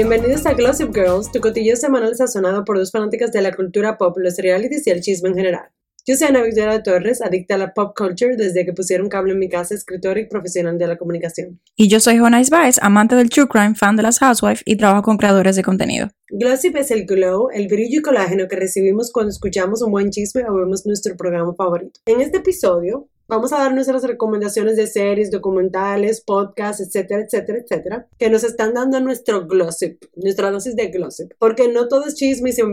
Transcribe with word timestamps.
Bienvenidos 0.00 0.46
a 0.46 0.54
Glossip 0.54 0.94
Girls, 0.94 1.32
tu 1.32 1.40
cotillo 1.40 1.74
semanal 1.74 2.14
sazonado 2.14 2.64
por 2.64 2.78
dos 2.78 2.92
fanáticas 2.92 3.32
de 3.32 3.42
la 3.42 3.52
cultura 3.52 3.98
pop, 3.98 4.16
los 4.16 4.36
realities 4.36 4.86
y 4.86 4.90
el 4.90 5.00
chisme 5.00 5.30
en 5.30 5.34
general. 5.34 5.70
Yo 6.06 6.14
soy 6.14 6.28
Ana 6.28 6.42
Victoria 6.42 6.80
Torres, 6.84 7.20
adicta 7.20 7.56
a 7.56 7.58
la 7.58 7.74
pop 7.74 7.96
culture 7.98 8.36
desde 8.36 8.64
que 8.64 8.72
pusieron 8.72 9.08
cable 9.08 9.32
en 9.32 9.40
mi 9.40 9.48
casa, 9.48 9.74
escritora 9.74 10.20
y 10.20 10.28
profesional 10.28 10.78
de 10.78 10.86
la 10.86 10.96
comunicación. 10.98 11.60
Y 11.74 11.88
yo 11.88 11.98
soy 11.98 12.18
Jonais 12.18 12.48
Baez, 12.48 12.78
amante 12.80 13.16
del 13.16 13.28
true 13.28 13.48
crime, 13.48 13.74
fan 13.74 13.96
de 13.96 14.04
las 14.04 14.20
Housewives 14.20 14.62
y 14.64 14.76
trabajo 14.76 15.02
con 15.02 15.16
creadores 15.16 15.56
de 15.56 15.64
contenido. 15.64 16.10
Glossip 16.28 16.76
es 16.76 16.92
el 16.92 17.04
glow, 17.04 17.48
el 17.52 17.66
brillo 17.66 17.98
y 17.98 18.02
colágeno 18.02 18.46
que 18.46 18.54
recibimos 18.54 19.10
cuando 19.10 19.30
escuchamos 19.30 19.82
un 19.82 19.90
buen 19.90 20.10
chisme 20.10 20.44
o 20.48 20.54
vemos 20.54 20.86
nuestro 20.86 21.16
programa 21.16 21.54
favorito. 21.56 21.98
En 22.06 22.20
este 22.20 22.36
episodio 22.36 23.08
vamos 23.28 23.52
a 23.52 23.58
dar 23.58 23.74
nuestras 23.74 24.02
recomendaciones 24.02 24.76
de 24.76 24.86
series, 24.86 25.30
documentales, 25.30 26.22
podcasts, 26.22 26.80
etcétera, 26.80 27.22
etcétera, 27.22 27.58
etcétera, 27.58 28.08
que 28.18 28.30
nos 28.30 28.42
están 28.42 28.74
dando 28.74 29.00
nuestro 29.00 29.46
glossip, 29.46 30.02
nuestra 30.16 30.50
dosis 30.50 30.74
de 30.74 30.88
glossip, 30.88 31.32
porque 31.38 31.68
no 31.68 31.88
todo 31.88 32.06
es 32.06 32.14
chisme 32.14 32.50
y 32.50 32.52
sin 32.54 32.72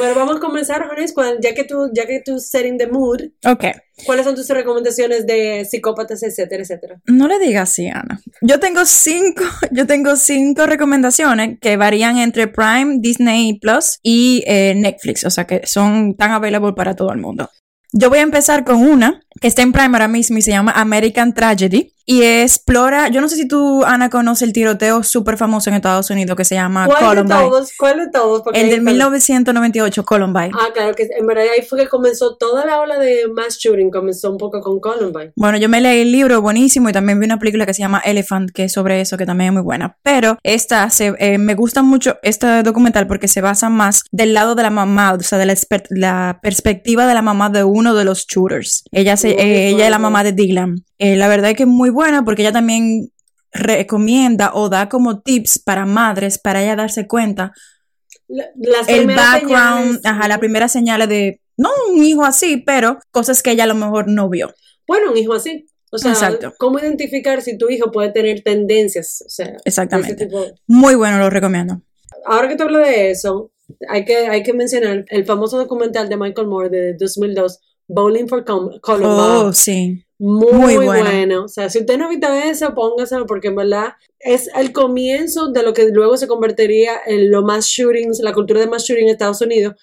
Bueno, 0.00 0.14
vamos 0.14 0.36
a 0.38 0.40
comenzar, 0.40 0.88
Jones, 0.88 1.12
ya 1.42 1.52
que 1.52 1.64
tú, 1.64 1.90
ya 1.92 2.06
que 2.06 2.22
tú 2.24 2.38
setting 2.38 2.78
the 2.78 2.86
mood. 2.86 3.20
Ok. 3.44 3.64
¿Cuáles 4.06 4.24
son 4.24 4.34
tus 4.34 4.48
recomendaciones 4.48 5.26
de 5.26 5.66
psicópatas, 5.70 6.22
etcétera, 6.22 6.62
etcétera? 6.62 7.02
No 7.04 7.28
le 7.28 7.38
digas 7.38 7.70
así, 7.70 7.86
Ana. 7.86 8.18
Yo 8.40 8.58
tengo 8.58 8.86
cinco, 8.86 9.44
yo 9.70 9.86
tengo 9.86 10.16
cinco 10.16 10.64
recomendaciones 10.64 11.58
que 11.60 11.76
varían 11.76 12.16
entre 12.16 12.48
Prime, 12.48 12.96
Disney 13.00 13.58
Plus 13.58 13.98
y 14.02 14.42
eh, 14.46 14.72
Netflix, 14.74 15.24
o 15.24 15.30
sea 15.30 15.46
que 15.46 15.66
son 15.66 16.14
tan 16.16 16.30
available 16.30 16.72
para 16.72 16.96
todo 16.96 17.12
el 17.12 17.18
mundo. 17.18 17.50
Yo 17.92 18.08
voy 18.08 18.20
a 18.20 18.22
empezar 18.22 18.64
con 18.64 18.76
una 18.76 19.20
que 19.40 19.48
está 19.48 19.62
en 19.62 19.72
Prime 19.72 19.88
ahora 19.96 20.08
mismo 20.08 20.38
y 20.38 20.42
se 20.42 20.50
llama 20.50 20.72
American 20.72 21.32
Tragedy 21.34 21.92
y 22.06 22.22
explora, 22.24 23.08
yo 23.08 23.20
no 23.20 23.28
sé 23.28 23.36
si 23.36 23.46
tú, 23.46 23.84
Ana, 23.84 24.10
conoce 24.10 24.44
el 24.44 24.52
tiroteo 24.52 25.04
súper 25.04 25.36
famoso 25.36 25.70
en 25.70 25.76
Estados 25.76 26.10
Unidos 26.10 26.36
que 26.36 26.44
se 26.44 26.56
llama 26.56 26.86
¿Cuál 26.86 26.98
Columbine. 27.04 27.34
de 27.38 27.44
todos? 27.44 27.70
¿Cuál 27.78 27.98
de 27.98 28.10
todos? 28.10 28.42
Porque 28.42 28.60
el 28.60 28.68
del 28.68 28.76
tal- 28.84 28.94
1998, 28.94 30.04
Columbine. 30.04 30.50
Ah, 30.54 30.68
claro, 30.74 30.94
que 30.94 31.08
en 31.16 31.26
verdad 31.26 31.44
ahí 31.56 31.62
fue 31.64 31.78
que 31.78 31.88
comenzó 31.88 32.36
toda 32.36 32.64
la 32.66 32.80
ola 32.80 32.98
de 32.98 33.28
mass 33.32 33.58
shooting, 33.58 33.90
comenzó 33.90 34.30
un 34.30 34.38
poco 34.38 34.60
con 34.60 34.80
Columbine. 34.80 35.32
Bueno, 35.36 35.58
yo 35.58 35.68
me 35.68 35.80
leí 35.80 36.00
el 36.02 36.10
libro 36.10 36.40
buenísimo 36.42 36.88
y 36.88 36.92
también 36.92 37.20
vi 37.20 37.26
una 37.26 37.38
película 37.38 37.64
que 37.64 37.74
se 37.74 37.80
llama 37.82 38.00
Elephant, 38.04 38.50
que 38.50 38.64
es 38.64 38.72
sobre 38.72 39.00
eso, 39.00 39.16
que 39.16 39.26
también 39.26 39.48
es 39.48 39.54
muy 39.54 39.62
buena. 39.62 39.96
Pero 40.02 40.36
esta 40.42 40.90
se, 40.90 41.14
eh, 41.18 41.38
me 41.38 41.54
gusta 41.54 41.82
mucho 41.82 42.18
este 42.22 42.62
documental 42.64 43.06
porque 43.06 43.28
se 43.28 43.40
basa 43.40 43.68
más 43.68 44.02
del 44.10 44.34
lado 44.34 44.56
de 44.56 44.64
la 44.64 44.70
mamá, 44.70 45.12
o 45.12 45.20
sea, 45.20 45.38
de 45.38 45.46
la, 45.46 45.54
la 45.90 46.40
perspectiva 46.42 47.06
de 47.06 47.14
la 47.14 47.22
mamá 47.22 47.50
de 47.50 47.62
uno 47.62 47.94
de 47.94 48.04
los 48.04 48.26
shooters. 48.26 48.82
Ella, 48.90 49.16
se, 49.16 49.29
Muy 49.34 49.42
eh, 49.42 49.68
ella 49.70 49.84
es 49.86 49.90
la 49.90 49.98
mamá 49.98 50.22
de 50.24 50.32
Dylan. 50.32 50.84
Eh, 50.98 51.16
la 51.16 51.28
verdad 51.28 51.50
es 51.50 51.56
que 51.56 51.62
es 51.64 51.68
muy 51.68 51.90
buena 51.90 52.24
porque 52.24 52.42
ella 52.42 52.52
también 52.52 53.10
recomienda 53.52 54.52
o 54.54 54.68
da 54.68 54.88
como 54.88 55.20
tips 55.20 55.58
para 55.58 55.86
madres 55.86 56.38
para 56.38 56.62
ella 56.62 56.76
darse 56.76 57.06
cuenta 57.06 57.52
La- 58.28 58.46
Las 58.56 58.88
el 58.88 58.98
primeras 58.98 59.26
background, 59.32 59.84
señales- 59.96 60.00
ajá, 60.06 60.28
la 60.28 60.38
primera 60.38 60.68
señal 60.68 61.08
de 61.08 61.40
no 61.56 61.68
un 61.92 62.02
hijo 62.04 62.24
así, 62.24 62.58
pero 62.58 62.98
cosas 63.10 63.42
que 63.42 63.50
ella 63.50 63.64
a 63.64 63.66
lo 63.66 63.74
mejor 63.74 64.08
no 64.08 64.28
vio. 64.28 64.54
Bueno, 64.86 65.10
un 65.10 65.16
hijo 65.18 65.34
así. 65.34 65.66
O 65.92 65.98
sea, 65.98 66.12
Exacto. 66.12 66.54
¿cómo 66.58 66.78
identificar 66.78 67.42
si 67.42 67.58
tu 67.58 67.68
hijo 67.68 67.90
puede 67.90 68.10
tener 68.12 68.42
tendencias? 68.42 69.22
O 69.26 69.28
sea, 69.28 69.46
de 69.46 69.56
Exactamente. 69.64 70.26
tipo. 70.26 70.44
Muy 70.68 70.94
bueno, 70.94 71.18
lo 71.18 71.28
recomiendo. 71.28 71.82
Ahora 72.24 72.48
que 72.48 72.54
te 72.56 72.62
hablo 72.62 72.78
de 72.78 73.10
eso, 73.10 73.50
hay 73.88 74.04
que, 74.04 74.16
hay 74.28 74.42
que 74.44 74.52
mencionar 74.52 75.04
el 75.08 75.24
famoso 75.26 75.58
documental 75.58 76.08
de 76.08 76.16
Michael 76.16 76.46
Moore 76.46 76.68
de 76.70 76.94
2002, 76.94 77.58
Bowling 77.92 78.26
for 78.28 78.44
Com- 78.44 78.78
Columbine. 78.80 79.10
Oh, 79.46 79.52
sí. 79.52 80.04
Muy, 80.18 80.52
Muy 80.52 80.74
bueno. 80.86 80.92
bueno. 81.10 81.44
O 81.44 81.48
sea, 81.48 81.70
si 81.70 81.78
usted 81.78 81.96
no 81.98 82.06
ha 82.06 82.08
visto 82.10 82.28
eso, 82.32 82.74
póngaselo 82.74 83.26
porque 83.26 83.48
en 83.48 83.56
verdad 83.56 83.94
es 84.18 84.48
el 84.54 84.70
comienzo 84.72 85.50
de 85.50 85.62
lo 85.62 85.72
que 85.72 85.88
luego 85.90 86.16
se 86.18 86.28
convertiría 86.28 86.92
en 87.06 87.30
lo 87.30 87.42
más 87.42 87.66
shootings, 87.66 88.20
la 88.20 88.32
cultura 88.34 88.60
de 88.60 88.66
más 88.66 88.84
shooting 88.84 89.04
en 89.04 89.10
Estados 89.10 89.40
Unidos, 89.40 89.74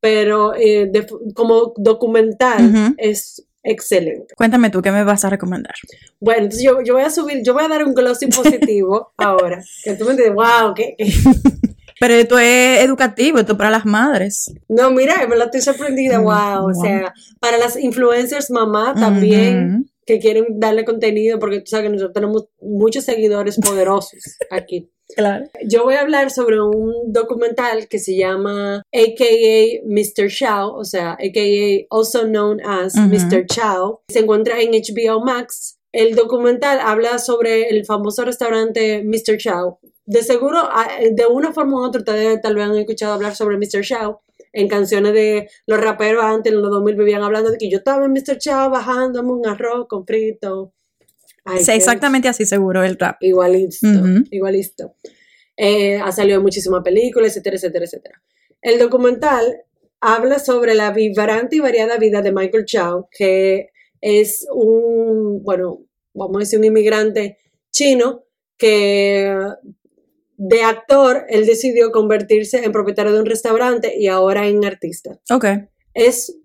pero 0.00 0.54
eh, 0.54 0.86
de- 0.90 1.06
como 1.34 1.72
documental 1.76 2.66
Ujú. 2.66 2.94
es 2.98 3.42
excelente. 3.62 4.34
Cuéntame 4.36 4.70
tú, 4.70 4.80
¿qué 4.82 4.92
me 4.92 5.02
vas 5.02 5.24
a 5.24 5.30
recomendar? 5.30 5.74
Bueno, 6.20 6.42
entonces 6.44 6.62
yo, 6.62 6.82
yo 6.82 6.94
voy 6.94 7.02
a 7.02 7.10
subir, 7.10 7.42
yo 7.42 7.54
voy 7.54 7.64
a 7.64 7.68
dar 7.68 7.82
un 7.84 7.94
glossy 7.94 8.26
positivo 8.28 9.12
ahora. 9.16 9.64
Que 9.82 9.94
tú 9.94 10.04
me 10.04 10.10
entiendes, 10.12 10.34
wow, 10.36 10.74
¿qué? 10.74 10.94
qué? 10.98 11.06
Pero 11.98 12.14
esto 12.14 12.38
es 12.38 12.80
educativo, 12.84 13.38
esto 13.38 13.52
es 13.52 13.58
para 13.58 13.70
las 13.70 13.86
madres. 13.86 14.52
No, 14.68 14.90
mira, 14.90 15.22
en 15.22 15.30
verdad 15.30 15.46
estoy 15.46 15.62
sorprendida, 15.62 16.20
Mm, 16.20 16.24
wow. 16.24 16.58
O 16.58 16.72
wow. 16.72 16.82
sea, 16.82 17.14
para 17.40 17.56
las 17.58 17.76
influencers 17.76 18.50
mamá 18.50 18.94
también. 18.98 19.74
Ujú. 19.76 19.84
que 20.08 20.20
quieren 20.20 20.60
darle 20.60 20.84
contenido 20.84 21.40
porque 21.40 21.58
tú 21.58 21.66
sabes 21.66 21.86
que 21.86 21.90
nosotros 21.92 22.14
tenemos 22.14 22.46
muchos 22.60 23.02
seguidores 23.04 23.56
poderosos 23.58 24.12
aquí. 24.52 24.88
Claro. 25.16 25.46
Yo 25.64 25.82
voy 25.82 25.94
a 25.94 26.00
hablar 26.02 26.30
sobre 26.30 26.60
un 26.60 27.12
documental 27.12 27.88
que 27.88 27.98
se 27.98 28.16
llama 28.16 28.82
AKA 28.92 29.82
Mr. 29.84 30.28
Chow, 30.28 30.76
o 30.76 30.84
sea, 30.84 31.12
AKA 31.14 31.86
also 31.90 32.22
known 32.24 32.60
as 32.64 32.94
Ujú. 32.94 33.08
Mr. 33.08 33.46
Chow. 33.46 34.00
Se 34.08 34.20
encuentra 34.20 34.60
en 34.60 34.70
HBO 34.72 35.24
Max. 35.24 35.78
El 35.92 36.14
documental 36.14 36.78
habla 36.80 37.18
sobre 37.18 37.68
el 37.70 37.84
famoso 37.84 38.24
restaurante 38.24 39.02
Mr. 39.04 39.38
Chow. 39.38 39.78
De 40.06 40.22
seguro, 40.22 40.58
ah, 40.58 40.88
de 41.10 41.26
una 41.26 41.52
forma 41.52 41.80
u 41.80 41.84
otra, 41.84 41.98
ustedes 41.98 42.40
tal 42.40 42.54
vez 42.54 42.64
han 42.64 42.76
escuchado 42.76 43.12
hablar 43.12 43.34
sobre 43.34 43.56
Mr. 43.56 43.82
Chow 43.82 44.20
en 44.52 44.68
canciones 44.68 45.12
de 45.12 45.50
los 45.66 45.80
raperos 45.80 46.24
antes, 46.24 46.52
en 46.52 46.62
los 46.62 46.70
2000, 46.70 46.96
vivían 46.96 47.22
hablando 47.22 47.50
de 47.50 47.58
que 47.58 47.68
yo 47.68 47.78
estaba 47.78 48.06
en 48.06 48.12
Mr. 48.12 48.38
Chow 48.38 48.70
bajándome 48.70 49.32
un 49.32 49.46
arroz 49.46 49.86
con 49.88 50.06
frito. 50.06 50.72
Ay, 51.44 51.62
Sí, 51.62 51.72
exactamente 51.72 52.28
así 52.28 52.46
seguro 52.46 52.82
el 52.82 52.98
rap. 52.98 53.16
Igualito, 53.20 53.76
igualito. 54.30 54.94
Eh, 55.56 55.96
ha 55.96 56.12
salido 56.12 56.38
en 56.38 56.42
muchísimas 56.42 56.82
películas, 56.82 57.32
etcétera, 57.32 57.56
etcétera, 57.56 57.84
etcétera. 57.84 58.22
El 58.62 58.78
documental 58.78 59.64
habla 60.00 60.38
sobre 60.38 60.74
la 60.74 60.90
vibrante 60.92 61.56
y 61.56 61.60
variada 61.60 61.98
vida 61.98 62.22
de 62.22 62.32
Michael 62.32 62.64
Chow, 62.64 63.08
que 63.10 63.70
es 64.00 64.46
un, 64.52 65.42
bueno, 65.42 65.80
vamos 66.14 66.36
a 66.36 66.40
decir 66.40 66.58
un 66.58 66.64
inmigrante 66.64 67.38
chino 67.70 68.24
que 68.56 69.36
de 70.36 70.62
actor 70.62 71.24
él 71.28 71.46
decidió 71.46 71.90
convertirse 71.92 72.64
en 72.64 72.72
propietario 72.72 73.12
de 73.12 73.20
un 73.20 73.26
restaurante 73.26 73.94
y 73.98 74.08
ahora 74.08 74.46
en 74.46 74.64
artista 74.64 75.18
Ok. 75.30 75.46
es 75.94 76.36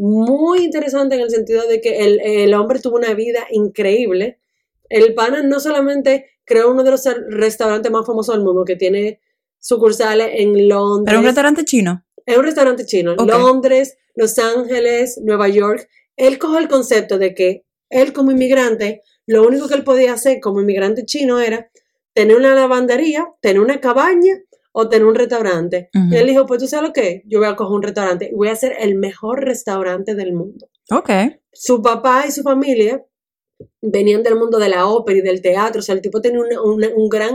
muy 0.00 0.64
interesante 0.64 1.14
en 1.14 1.20
el 1.20 1.30
sentido 1.30 1.66
de 1.68 1.82
que 1.82 1.98
el, 1.98 2.20
el 2.20 2.54
hombre 2.54 2.78
tuvo 2.80 2.96
una 2.96 3.12
vida 3.12 3.46
increíble. 3.50 4.40
El 4.88 5.12
pana 5.12 5.42
no 5.42 5.60
solamente 5.60 6.30
creó 6.44 6.70
uno 6.70 6.82
de 6.82 6.92
los 6.92 7.04
restaurantes 7.28 7.92
más 7.92 8.06
famosos 8.06 8.34
del 8.34 8.42
mundo, 8.42 8.64
que 8.64 8.76
tiene 8.76 9.20
sucursales 9.58 10.30
en 10.32 10.68
Londres. 10.68 11.04
Pero 11.04 11.18
un 11.18 11.26
restaurante 11.26 11.64
chino. 11.66 12.02
Es 12.24 12.38
un 12.38 12.44
restaurante 12.44 12.86
chino. 12.86 13.14
Londres, 13.14 13.98
Los 14.14 14.38
Ángeles, 14.38 15.20
Nueva 15.22 15.48
York. 15.48 15.86
Él 16.16 16.38
coge 16.38 16.60
el 16.60 16.68
concepto 16.68 17.18
de 17.18 17.34
que 17.34 17.64
él 17.90 18.14
como 18.14 18.30
inmigrante, 18.30 19.02
lo 19.26 19.46
único 19.46 19.68
que 19.68 19.74
él 19.74 19.84
podía 19.84 20.14
hacer 20.14 20.40
como 20.40 20.62
inmigrante 20.62 21.04
chino 21.04 21.40
era 21.40 21.69
tener 22.14 22.36
una 22.36 22.54
lavandería, 22.54 23.28
tener 23.40 23.60
una 23.60 23.80
cabaña 23.80 24.34
o 24.72 24.88
tener 24.88 25.06
un 25.06 25.14
restaurante. 25.14 25.90
Y 26.12 26.16
él 26.16 26.26
dijo, 26.28 26.46
pues 26.46 26.60
tú 26.60 26.66
sabes 26.68 26.88
lo 26.88 26.92
que, 26.92 27.22
yo 27.26 27.38
voy 27.40 27.48
a 27.48 27.56
coger 27.56 27.74
un 27.74 27.82
restaurante 27.82 28.28
y 28.30 28.34
voy 28.34 28.48
a 28.48 28.52
hacer 28.52 28.74
el 28.78 28.94
mejor 28.94 29.44
restaurante 29.44 30.14
del 30.14 30.32
mundo. 30.32 30.68
Ok. 30.92 31.10
Su 31.52 31.82
papá 31.82 32.24
y 32.28 32.30
su 32.30 32.42
familia 32.42 33.04
venían 33.82 34.22
del 34.22 34.36
mundo 34.36 34.58
de 34.58 34.68
la 34.68 34.86
ópera 34.86 35.18
y 35.18 35.22
del 35.22 35.42
teatro, 35.42 35.80
o 35.80 35.82
sea, 35.82 35.94
el 35.94 36.00
tipo 36.00 36.20
tenía 36.20 36.40
una- 36.40 36.62
una- 36.62 36.88
un, 36.94 37.08
gran, 37.08 37.34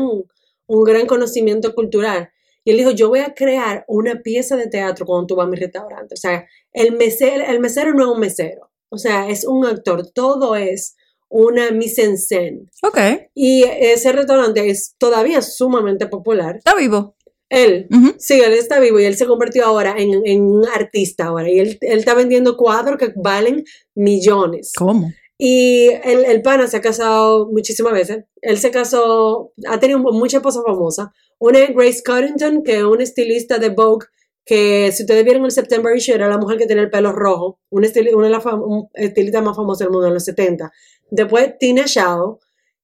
un 0.68 0.84
gran 0.84 1.06
conocimiento 1.08 1.74
cultural. 1.76 2.30
Y 2.64 2.72
él 2.72 2.78
dijo, 2.78 2.92
yo 2.92 3.10
voy 3.10 3.20
a 3.20 3.34
crear 3.36 3.86
una 3.88 4.22
pieza 4.22 4.56
de 4.58 4.68
teatro 4.68 5.06
cuando 5.06 5.28
tú 5.28 5.36
vas 5.36 5.46
a 5.46 5.50
mi 5.50 5.56
restaurante. 5.58 6.16
O 6.16 6.18
sea, 6.18 6.48
el 6.74 6.94
mesero, 6.94 7.44
el 7.46 7.60
mesero 7.60 7.94
no 7.94 8.04
es 8.04 8.10
un 8.10 8.20
mesero, 8.20 8.72
o 8.90 8.98
sea, 8.98 9.30
es 9.30 9.46
un 9.46 9.66
actor, 9.66 10.08
todo 10.12 10.56
es 10.56 10.96
una 11.38 11.72
mise 11.72 12.04
en 12.06 12.18
scène. 12.18 12.62
Ok. 12.82 12.98
Y 13.34 13.64
ese 13.64 14.14
restaurante 14.14 14.70
es 14.70 14.96
todavía 14.98 15.42
sumamente 15.42 16.08
popular. 16.08 16.56
Está 16.58 16.76
vivo. 16.76 17.16
Él, 17.50 17.88
Ujú. 17.92 18.16
Sí, 18.18 18.40
él 18.40 18.54
está 18.54 18.80
vivo 18.80 19.00
y 19.02 19.04
él 19.06 19.18
se 19.18 19.26
convirtió 19.28 19.66
ahora 19.66 19.96
en, 19.98 20.26
en 20.26 20.42
un 20.44 20.66
artista 20.66 21.26
ahora. 21.26 21.50
Y 21.50 21.60
él, 21.60 21.78
él 21.82 22.00
está 22.00 22.14
vendiendo 22.14 22.56
cuadros 22.56 22.98
que 22.98 23.12
valen 23.18 23.66
millones. 23.96 24.72
¿Cómo? 24.78 25.12
Y 25.38 25.88
el, 26.06 26.24
el 26.26 26.42
pana 26.42 26.68
se 26.68 26.78
ha 26.78 26.82
casado 26.82 27.50
muchísimas 27.52 27.92
veces. 27.92 28.24
Él 28.42 28.58
se 28.58 28.72
casó, 28.72 29.52
ha 29.68 29.78
tenido 29.80 30.00
muchas 30.00 30.40
esposas 30.40 30.64
famosas. 30.66 31.08
Una 31.38 31.60
es 31.60 31.76
Grace 31.76 32.02
Coddington, 32.02 32.64
que 32.64 32.78
es 32.78 32.84
una 32.84 33.04
estilista 33.04 33.58
de 33.58 33.70
Vogue, 33.70 34.08
que 34.46 34.92
si 34.94 35.04
ustedes 35.04 35.26
vieron 35.26 35.44
el 35.44 35.52
September 35.52 35.96
issue, 35.98 36.14
era 36.16 36.30
la 36.30 36.38
mujer 36.38 36.58
que 36.58 36.68
tenía 36.68 36.84
el 36.84 36.90
pelo 36.92 37.12
rojo. 37.12 37.60
Una, 37.70 37.88
estili- 37.88 38.14
una 38.16 38.28
de 38.28 38.32
las 38.32 38.46
un 38.46 38.88
estilista 38.94 39.42
más 39.42 39.56
famosas 39.58 39.80
del 39.86 39.90
mundo 39.92 40.08
en 40.08 40.14
los 40.14 40.24
70. 40.24 40.72
Después 41.10 41.58
Tina 41.60 41.84
Shao, 41.86 42.40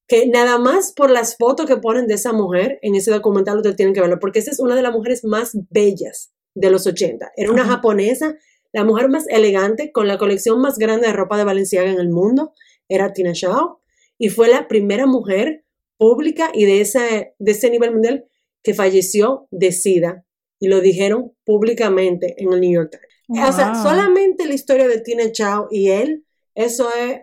que 0.08 0.28
nada 0.28 0.58
más 0.58 0.94
por 0.94 1.10
las 1.10 1.38
fotos 1.38 1.66
que 1.66 1.78
ponen 1.78 2.08
de 2.08 2.16
esa 2.16 2.34
mujer 2.34 2.80
en 2.82 2.96
ese 2.96 3.12
documental 3.12 3.58
ustedes 3.58 3.76
tienen 3.76 3.94
que 3.94 4.02
verlo, 4.02 4.20
porque 4.20 4.40
esa 4.40 4.52
es 4.52 4.60
una 4.60 4.76
de 4.76 4.82
las 4.82 4.94
mujeres 4.94 5.24
más 5.24 5.52
bellas 5.70 6.32
de 6.54 6.70
los 6.70 6.86
80. 6.86 7.32
Era 7.36 7.52
una 7.52 7.66
japonesa 7.66 8.36
la 8.74 8.86
mujer 8.86 9.10
más 9.10 9.28
elegante 9.28 9.92
con 9.92 10.08
la 10.08 10.18
colección 10.18 10.62
más 10.62 10.78
grande 10.78 11.08
de 11.08 11.14
ropa 11.14 11.38
de 11.38 11.44
Valenciaga 11.44 11.92
en 11.92 12.00
el 12.00 12.10
mundo 12.10 12.54
era 12.88 13.14
Tina 13.14 13.32
Shaw 13.34 13.80
y 14.18 14.30
fue 14.30 14.50
la 14.50 14.68
primera 14.68 15.06
mujer 15.08 15.66
pública 15.98 16.52
y 16.54 16.66
de 16.66 16.82
ese, 16.82 17.36
de 17.38 17.52
ese 17.52 17.70
nivel 17.70 17.92
mundial 17.92 18.26
que 18.64 18.74
falleció 18.74 19.48
de 19.52 19.72
SIDA 19.72 20.26
y 20.60 20.68
lo 20.68 20.80
dijeron 20.80 21.34
públicamente 21.44 22.36
en 22.38 22.54
el 22.54 22.62
New 22.62 22.72
York 22.72 22.92
Times. 22.92 23.50
O 23.50 23.52
sea, 23.54 23.76
solamente 23.76 24.46
la 24.46 24.54
historia 24.54 24.88
de 24.88 25.00
Tina 25.00 25.32
Chao 25.32 25.68
y 25.72 25.90
él, 25.90 26.26
eso 26.54 26.90
es 26.94 27.22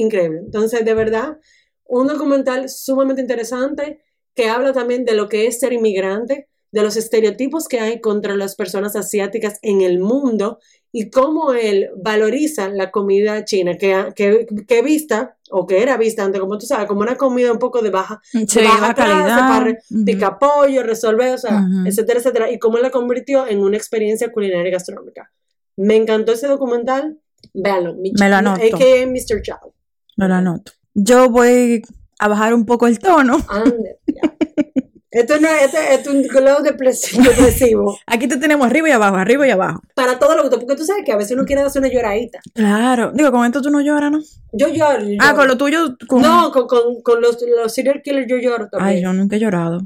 increíble. 0.00 0.40
Entonces, 0.44 0.84
de 0.84 0.94
verdad, 0.94 1.38
un 1.86 2.06
documental 2.06 2.68
sumamente 2.68 3.20
interesante 3.22 4.02
que 4.34 4.48
habla 4.48 4.72
también 4.72 5.04
de 5.04 5.14
lo 5.14 5.28
que 5.28 5.46
es 5.46 5.58
ser 5.58 5.72
inmigrante, 5.72 6.48
de 6.72 6.82
los 6.82 6.96
estereotipos 6.96 7.66
que 7.66 7.80
hay 7.80 8.00
contra 8.00 8.36
las 8.36 8.54
personas 8.54 8.94
asiáticas 8.94 9.58
en 9.62 9.80
el 9.80 9.98
mundo 9.98 10.60
y 10.92 11.10
cómo 11.10 11.52
él 11.52 11.90
valoriza 11.96 12.68
la 12.68 12.92
comida 12.92 13.44
china, 13.44 13.76
que, 13.76 14.12
que, 14.14 14.46
que 14.68 14.82
vista, 14.82 15.36
o 15.50 15.66
que 15.66 15.82
era 15.82 15.96
vista 15.96 16.22
antes, 16.24 16.40
como 16.40 16.58
tú 16.58 16.66
sabes, 16.66 16.86
como 16.86 17.00
una 17.00 17.16
comida 17.16 17.50
un 17.50 17.58
poco 17.58 17.82
de 17.82 17.90
baja 17.90 18.20
Sí, 18.22 18.46
de 18.46 18.62
baja 18.62 18.94
calidad. 18.94 19.48
para 19.48 19.70
Ujú. 19.90 20.04
pica 20.04 20.38
pollo, 20.38 20.84
resolver, 20.84 21.34
o 21.34 21.38
sea, 21.38 21.56
Ujú. 21.56 21.88
etcétera, 21.88 22.20
etcétera, 22.20 22.50
y 22.52 22.58
cómo 22.60 22.78
la 22.78 22.90
convirtió 22.90 23.48
en 23.48 23.58
una 23.60 23.76
experiencia 23.76 24.30
culinaria 24.30 24.68
y 24.68 24.72
gastronómica. 24.72 25.32
Me 25.76 25.96
encantó 25.96 26.32
ese 26.32 26.46
documental, 26.46 27.18
véanlo. 27.52 27.94
mi 27.94 28.12
Me 28.12 28.28
lo 28.28 28.36
anoto. 28.36 28.62
Mr. 28.62 29.42
Chow. 29.42 29.72
Me 30.20 30.28
lo 30.28 30.34
anoto. 30.34 30.72
Yo 30.92 31.30
voy 31.30 31.82
a 32.18 32.28
bajar 32.28 32.52
un 32.52 32.66
poco 32.66 32.86
el 32.86 32.98
tono. 32.98 33.38
Ande. 33.48 33.98
Esto 35.12 35.40
no 35.40 35.48
es, 35.48 35.62
esto, 35.64 35.76
esto 35.78 36.10
es 36.10 36.16
un 36.16 36.22
glow 36.22 36.58
depres- 36.62 37.10
depresivo. 37.24 37.98
Aquí 38.06 38.28
te 38.28 38.36
tenemos 38.36 38.64
arriba 38.64 38.88
y 38.88 38.92
abajo, 38.92 39.16
arriba 39.16 39.44
y 39.44 39.50
abajo. 39.50 39.80
Para 39.96 40.20
todo 40.20 40.36
lo 40.36 40.44
que 40.48 40.56
porque 40.56 40.76
tú 40.76 40.84
sabes 40.84 41.02
que 41.04 41.10
a 41.10 41.16
veces 41.16 41.32
uno 41.32 41.44
quiere 41.44 41.62
darse 41.62 41.80
una 41.80 41.88
lloradita. 41.88 42.38
Claro. 42.54 43.10
Digo, 43.12 43.32
con 43.32 43.44
esto 43.44 43.60
tú 43.60 43.70
no 43.70 43.80
lloras, 43.80 44.12
¿no? 44.12 44.20
Yo 44.52 44.68
lloro. 44.68 45.02
yo 45.02 45.16
Ah, 45.18 45.24
lloro. 45.30 45.36
con 45.36 45.48
lo 45.48 45.56
tuyo. 45.58 45.96
Con... 46.06 46.22
No, 46.22 46.52
con, 46.52 46.68
con, 46.68 47.02
con 47.02 47.20
los, 47.20 47.38
los 47.42 47.74
serial 47.74 48.02
killers 48.02 48.28
yo 48.28 48.36
lloro 48.36 48.64
Ay, 48.66 48.70
también. 48.78 49.02
yo 49.02 49.12
nunca 49.12 49.34
he 49.34 49.40
llorado. 49.40 49.80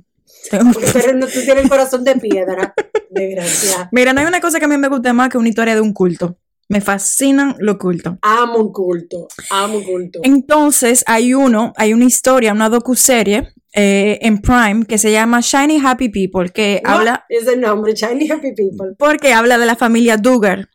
Tengo- 0.51 0.73
Pero 0.93 1.15
no, 1.15 1.27
tú 1.27 1.41
tienes 1.43 1.65
el 1.65 1.71
corazón 1.71 2.05
de 2.05 2.17
piedra. 2.17 2.75
Desgracia. 3.11 3.89
Mira, 3.93 4.13
no 4.13 4.21
hay 4.21 4.27
una 4.27 4.41
cosa 4.43 4.59
que 4.59 4.67
a 4.67 4.69
mí 4.69 4.77
me 4.77 4.89
guste 4.89 5.11
más 5.15 5.31
que 5.31 5.39
una 5.39 5.49
historia 5.49 5.75
de 5.75 5.81
un 5.81 5.95
culto. 5.95 6.37
Me 6.69 6.81
fascinan 6.81 7.57
los 7.59 7.77
cultos. 7.77 8.15
Amo 8.23 8.59
un 8.59 8.73
culto. 8.73 9.29
Amo 9.51 9.79
un 9.79 9.85
culto. 9.85 10.21
Entonces, 10.23 11.05
hay 11.07 11.35
uno, 11.35 11.73
hay 11.77 11.93
una 11.93 12.05
historia, 12.07 12.53
una 12.53 12.69
docuserie 12.69 13.53
eh, 13.75 14.19
en 14.23 14.41
Prime 14.41 14.87
que 14.87 14.99
se 14.99 15.13
llama 15.13 15.41
Shiny 15.41 15.79
Happy 15.85 16.09
People, 16.09 16.51
que 16.51 16.81
What 16.85 16.93
habla, 16.95 17.25
is 17.29 17.45
the 17.45 17.57
nombre? 17.57 17.93
Shiny 17.95 18.31
Happy 18.31 18.55
People. 18.55 18.95
porque 18.99 19.33
habla 19.33 19.59
de 19.59 19.67
la 19.67 19.77
familia 19.77 20.17
Duggar, 20.17 20.69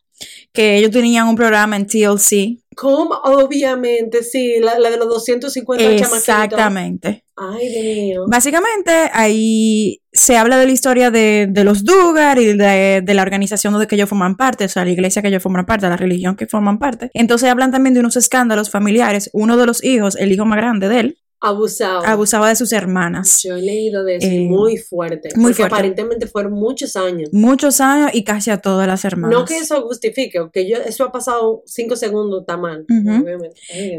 que 0.53 0.77
ellos 0.77 0.91
tenían 0.91 1.27
un 1.27 1.35
programa 1.35 1.75
en 1.77 1.87
TLC. 1.87 2.59
Como 2.75 3.15
obviamente, 3.23 4.23
sí, 4.23 4.59
la, 4.59 4.77
la 4.79 4.89
de 4.89 4.97
los 4.97 5.07
250 5.09 5.83
chamaquitos. 5.83 6.17
Exactamente. 6.17 7.25
Ay, 7.35 7.69
Dios 7.69 7.83
mío. 7.83 8.25
Básicamente, 8.27 8.91
ahí 9.13 10.01
se 10.19 10.37
habla 10.37 10.57
de 10.57 10.65
la 10.65 10.71
historia 10.71 11.11
de, 11.11 11.47
de 11.49 11.63
los 11.63 11.83
Duggar 11.85 12.37
y 12.39 12.53
de, 12.57 13.01
de 13.03 13.13
la 13.13 13.21
organización 13.21 13.79
de 13.79 13.87
que 13.87 13.95
ellos 13.95 14.09
forman 14.09 14.35
parte, 14.35 14.65
o 14.65 14.69
sea, 14.69 14.83
la 14.83 14.91
iglesia 14.91 15.21
que 15.21 15.29
ellos 15.29 15.41
forman 15.43 15.65
parte, 15.65 15.87
la 15.87 15.97
religión 15.97 16.35
que 16.35 16.45
forman 16.47 16.77
parte. 16.77 17.09
Entonces 17.13 17.49
hablan 17.49 17.71
también 17.71 17.93
de 17.93 18.01
unos 18.01 18.17
escándalos 18.17 18.69
familiares. 18.69 19.29
Uno 19.33 19.55
de 19.57 19.65
los 19.65 19.83
hijos, 19.83 20.15
el 20.17 20.31
hijo 20.31 20.45
más 20.45 20.57
grande 20.57 20.89
de 20.89 20.99
él, 20.99 21.17
Abusado. 21.41 22.05
abusaba 22.05 22.49
de 22.49 22.55
sus 22.57 22.73
hermanas. 22.73 23.39
Yo 23.43 23.55
he 23.55 23.61
leído 23.61 24.03
de 24.03 24.17
eso 24.17 24.27
Eh, 24.27 24.41
muy 24.49 24.75
fuerte. 24.75 25.29
muy 25.35 25.43
porque 25.51 25.55
fuerte. 25.61 25.73
aparentemente 25.75 26.27
fueron 26.27 26.51
muchos 26.51 26.97
años. 26.97 27.29
Muchos 27.31 27.79
años 27.79 28.11
y 28.13 28.25
casi 28.25 28.51
a 28.51 28.57
todas 28.57 28.85
las 28.87 29.05
hermanas. 29.05 29.39
No 29.39 29.45
que 29.45 29.57
eso 29.57 29.81
justifique, 29.83 30.37
que 30.51 30.69
yo, 30.69 30.75
eso 30.85 31.05
ha 31.05 31.13
pasado 31.13 31.63
cinco 31.65 31.95
segundos, 31.95 32.41
está 32.41 32.57
mal. 32.57 32.85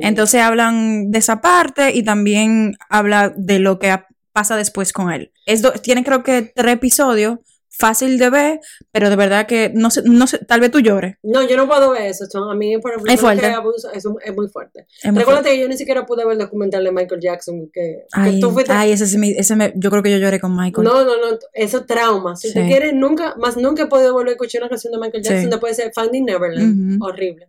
Entonces 0.02 0.40
hablan 0.42 1.10
de 1.10 1.18
esa 1.18 1.40
parte 1.40 1.92
y 1.94 2.02
también 2.02 2.76
habla 2.90 3.32
de 3.36 3.58
lo 3.58 3.78
que 3.78 3.90
ha- 3.90 4.06
pasa 4.40 4.56
después 4.56 4.92
con 4.92 5.10
él. 5.10 5.32
Es 5.46 5.62
tiene 5.82 6.02
creo 6.02 6.22
que 6.22 6.50
tres 6.54 6.74
episodios, 6.74 7.38
fácil 7.68 8.18
de 8.18 8.28
ver, 8.30 8.60
pero 8.92 9.08
de 9.10 9.16
verdad 9.16 9.46
que 9.46 9.70
no 9.74 9.90
sé, 9.90 10.02
no 10.04 10.26
sé, 10.26 10.38
tal 10.44 10.60
vez 10.60 10.70
tú 10.70 10.80
llores. 10.80 11.16
No, 11.22 11.46
yo 11.48 11.56
no 11.56 11.66
puedo 11.66 11.90
ver 11.92 12.06
eso. 12.10 12.24
son- 12.26 12.50
a 12.50 12.54
mí, 12.54 12.76
por 12.78 12.90
ejemplo, 12.92 13.12
Es 13.12 13.20
fuerte. 13.20 13.42
que 13.42 13.52
abuso, 13.52 13.90
eso 13.92 14.16
es 14.22 14.34
muy 14.36 14.48
fuerte. 14.48 14.86
Es 15.02 15.14
Recuérdate 15.14 15.50
que 15.50 15.60
yo 15.60 15.68
ni 15.68 15.76
siquiera 15.78 16.04
pude 16.04 16.24
ver 16.24 16.34
el 16.34 16.38
documental 16.38 16.84
de 16.84 16.92
Michael 16.92 17.20
Jackson. 17.20 17.70
Que, 17.72 17.80
que 17.80 18.06
Ay, 18.12 18.40
tú 18.40 18.50
fuiste. 18.50 18.72
ay, 18.72 18.92
ese, 18.92 19.06
sí 19.06 19.16
me- 19.18 19.30
ese 19.30 19.56
me- 19.56 19.72
yo 19.76 19.90
creo 19.90 20.02
que 20.02 20.10
yo 20.10 20.18
lloré 20.18 20.40
con 20.40 20.54
Michael. 20.56 20.84
No, 20.86 21.04
no, 21.04 21.16
no, 21.16 21.38
eso 21.54 21.78
es 21.78 21.86
trauma. 21.86 22.36
Si 22.36 22.52
tú 22.52 22.60
Sí. 22.60 22.66
quieres, 22.66 22.92
nunca, 22.94 23.34
más 23.38 23.56
nunca 23.56 23.82
he 23.84 23.86
podido 23.86 24.12
volver 24.12 24.30
a 24.30 24.32
escuchar 24.32 24.62
una 24.62 24.68
canción 24.70 24.92
de 24.92 24.98
Michael 24.98 25.22
Jackson 25.22 25.44
Sí. 25.44 25.50
después 25.50 25.76
de 25.76 25.90
Finding 25.94 26.24
Neverland. 26.26 26.96
Ujú. 26.96 27.04
Horrible. 27.06 27.48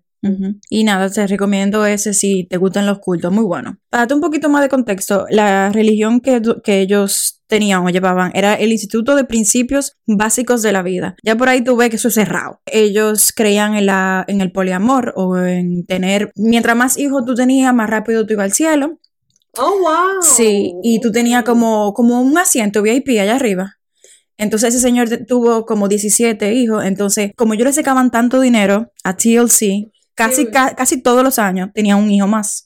Y 0.70 0.84
nada, 0.84 1.10
te 1.10 1.26
recomiendo 1.26 1.86
ese 1.86 2.14
si 2.14 2.44
te 2.44 2.58
gustan 2.58 2.86
los 2.86 3.00
cultos, 3.00 3.32
muy 3.32 3.44
bueno. 3.44 3.80
Para 3.90 4.02
darte 4.02 4.14
un 4.14 4.22
poquito 4.22 4.50
más 4.50 4.62
de 4.62 4.70
contexto, 4.70 5.26
la 5.30 5.70
religión 5.70 6.20
que, 6.20 6.42
que 6.64 6.82
ellos 6.82 7.42
tenían 7.48 7.86
o 7.86 7.90
llevaban 7.90 8.32
era 8.34 8.54
el 8.54 8.72
Instituto 8.72 9.16
de 9.16 9.26
Principios 9.26 9.98
Básicos 10.06 10.62
de 10.62 10.72
la 10.72 10.84
Vida. 10.84 11.16
Ya 11.24 11.36
por 11.36 11.50
ahí 11.50 11.64
tú 11.64 11.76
ves 11.76 11.90
que 11.90 11.96
eso 11.96 12.08
es 12.08 12.14
cerrado. 12.14 12.62
Ellos 12.66 13.34
creían 13.36 13.76
en, 13.76 13.88
la, 13.88 14.24
en 14.28 14.42
el 14.42 14.52
poliamor 14.52 15.14
o 15.16 15.38
en 15.38 15.86
tener, 15.86 16.32
mientras 16.36 16.78
más 16.78 16.98
hijos 16.98 17.26
tú 17.26 17.34
tenías, 17.36 17.74
más 17.74 17.90
rápido 17.90 18.26
tú 18.26 18.34
ibas 18.34 18.46
al 18.46 18.54
cielo. 18.54 19.00
Oh, 19.58 19.80
wow. 19.80 20.22
Sí, 20.22 20.76
y 20.82 21.02
tú 21.02 21.12
tenías 21.12 21.44
como, 21.44 21.94
como 21.94 22.22
un 22.22 22.38
asiento 22.38 22.82
VIP 22.82 23.10
allá 23.20 23.36
arriba. 23.36 23.78
Entonces 24.38 24.74
ese 24.74 24.82
señor 24.82 25.10
tuvo 25.28 25.66
como 25.66 25.88
17 25.88 26.54
hijos. 26.54 26.86
Entonces, 26.86 27.32
como 27.36 27.54
ellos 27.54 27.66
le 27.66 27.74
sacaban 27.74 28.12
tanto 28.12 28.40
dinero 28.40 28.92
a 29.04 29.18
TLC, 29.18 29.92
casi, 30.16 30.46
Sí. 30.46 30.52
ca- 30.52 30.76
casi 30.76 31.02
todos 31.02 31.24
los 31.24 31.40
años 31.40 31.70
tenía 31.74 31.96
un 31.96 32.10
hijo 32.12 32.28
más. 32.28 32.66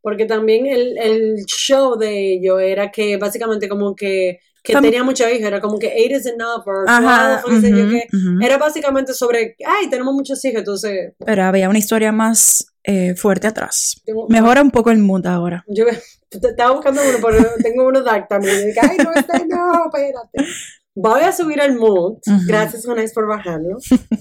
Porque 0.00 0.24
también 0.26 0.66
el, 0.66 0.96
el 0.98 1.44
show 1.46 1.96
de 1.98 2.34
ellos 2.34 2.60
era 2.62 2.90
que 2.90 3.16
básicamente 3.16 3.68
como 3.68 3.94
que, 3.96 4.38
que 4.62 4.72
tenía 4.74 5.02
muchos 5.02 5.28
hijos, 5.30 5.42
era 5.46 5.60
como 5.60 5.78
que 5.78 5.88
eight 5.88 6.12
is 6.12 6.26
enough, 6.26 6.66
or 6.66 6.84
Ajá. 6.88 7.42
12, 7.42 7.44
o 7.44 7.48
qué 7.50 7.60
sé 7.60 7.70
yo 7.70 7.84
ujú, 7.84 7.90
qué. 7.90 8.06
ujú. 8.16 8.44
Era 8.46 8.58
básicamente 8.58 9.12
sobre, 9.14 9.56
ay, 9.66 9.88
tenemos 9.90 10.14
muchos 10.14 10.42
hijos, 10.44 10.58
entonces... 10.60 11.12
Pero 11.24 11.42
había 11.44 11.68
una 11.68 11.78
historia 11.78 12.12
más 12.12 12.72
eh, 12.84 13.14
fuerte 13.16 13.46
atrás. 13.48 14.00
tengo- 14.04 14.28
Mejora 14.28 14.62
un 14.62 14.70
poco 14.70 14.90
el 14.90 14.98
mood 14.98 15.26
ahora. 15.26 15.64
Yo 15.68 15.84
estaba 16.30 16.72
buscando 16.72 17.00
uno, 17.02 17.18
pero 17.22 17.44
tengo 17.62 17.86
uno 17.86 18.02
dark 18.02 18.28
también. 18.28 18.56
Y 18.60 18.64
dije, 18.66 18.80
ay, 18.82 18.96
no, 18.98 19.12
este 19.14 19.46
no, 19.46 19.86
espérate. 19.86 20.52
Voy 20.94 21.20
a 21.22 21.32
subir 21.32 21.60
el 21.60 21.74
mood. 21.76 22.14
Ujú. 22.26 22.46
Gracias, 22.46 22.84
Jonás, 22.86 23.12
por 23.12 23.26
bajarlo. 23.28 23.78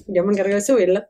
Yo 0.07 0.23
me 0.23 0.33
encargo 0.33 0.53
de 0.55 0.61
subirlo. 0.61 1.03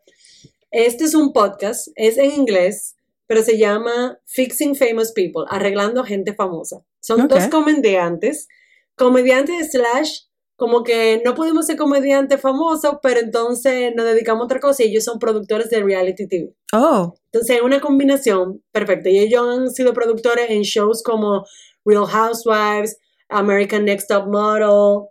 Este 0.77 1.05
es 1.05 1.15
un 1.15 1.34
podcast, 1.34 1.88
es 1.96 2.19
en 2.19 2.31
inglés, 2.34 2.96
pero 3.25 3.41
se 3.41 3.57
llama 3.57 4.19
Fixing 4.27 4.75
Famous 4.75 5.12
People, 5.12 5.46
arreglando 5.50 6.03
gente 6.03 6.36
famosa. 6.36 6.86
Son 7.00 7.27
dos 7.27 7.48
comediantes, 7.48 8.48
comediantes 8.96 9.72
slash, 9.72 10.19
como 10.55 10.84
que 10.84 11.19
no 11.25 11.34
pudimos 11.34 11.65
ser 11.65 11.77
comediantes 11.77 12.39
famosos, 12.39 12.98
pero 13.01 13.19
entonces 13.22 13.91
nos 13.96 14.05
dedicamos 14.05 14.43
a 14.43 14.46
otra 14.46 14.60
cosa 14.60 14.84
y 14.84 14.89
ellos 14.89 15.03
son 15.03 15.17
productores 15.17 15.72
de 15.72 15.81
reality 15.81 16.27
TV. 16.27 16.53
Oh, 16.74 17.15
Entonces, 17.31 17.55
es 17.55 17.62
una 17.63 17.81
combinación 17.81 18.63
perfecta. 18.72 19.10
Y 19.10 19.17
ellos 19.17 19.48
han 19.48 19.72
sido 19.72 19.93
productores 19.93 20.48
en 20.51 20.62
shows 20.62 21.01
como 21.01 21.43
Real 21.86 22.05
Housewives, 22.05 23.00
American 23.29 23.84
Next 23.86 24.07
Top 24.07 24.27
Model, 24.27 25.07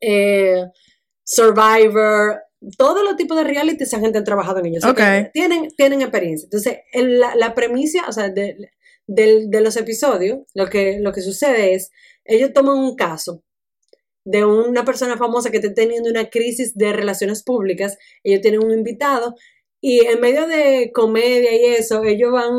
eh, 0.00 0.64
Survivor, 1.22 2.45
todos 2.76 3.04
los 3.04 3.16
tipos 3.16 3.36
de 3.36 3.44
reality 3.44 3.84
esa 3.84 4.00
gente 4.00 4.18
ha 4.18 4.24
trabajado 4.24 4.58
en 4.60 4.66
ellos. 4.66 4.84
O 4.84 4.86
sea, 4.86 4.90
Ok. 4.92 5.24
que 5.24 5.30
tienen, 5.32 5.68
tienen 5.76 6.00
experiencia. 6.02 6.46
Entonces, 6.46 6.78
el- 6.92 7.18
la, 7.20 7.34
la 7.36 7.54
premisa, 7.54 8.06
o 8.08 8.12
sea, 8.12 8.28
de, 8.28 8.56
de 9.06 9.60
los 9.60 9.76
episodios, 9.76 10.40
lo 10.54 10.66
que, 10.68 10.98
lo 11.00 11.12
que 11.12 11.20
sucede 11.20 11.74
es, 11.74 11.90
ellos 12.24 12.52
toman 12.52 12.76
un 12.78 12.96
caso 12.96 13.42
de 14.24 14.44
una 14.44 14.84
persona 14.84 15.16
famosa 15.16 15.50
que 15.50 15.58
está 15.58 15.72
teniendo 15.72 16.10
una 16.10 16.28
crisis 16.28 16.74
de 16.74 16.92
relaciones 16.92 17.44
públicas, 17.44 17.96
ellos 18.24 18.40
tienen 18.40 18.64
un 18.64 18.72
invitado 18.72 19.36
y 19.80 20.00
en 20.06 20.20
medio 20.20 20.48
de 20.48 20.90
comedia 20.92 21.54
y 21.54 21.64
eso, 21.76 22.02
ellos 22.02 22.32
van, 22.32 22.50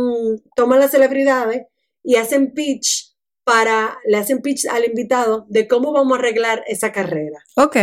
toman 0.56 0.80
las 0.80 0.92
celebridades 0.92 1.64
y 2.04 2.16
hacen 2.16 2.54
pitch 2.54 3.07
para, 3.48 3.98
le 4.06 4.18
hacen 4.18 4.42
pitch 4.42 4.66
al 4.68 4.84
invitado 4.84 5.46
de 5.48 5.70
cómo 5.70 5.94
vamos 5.94 6.18
a 6.18 6.20
arreglar 6.20 6.63
esa 6.68 6.92
carrera. 6.92 7.39
ok. 7.56 7.75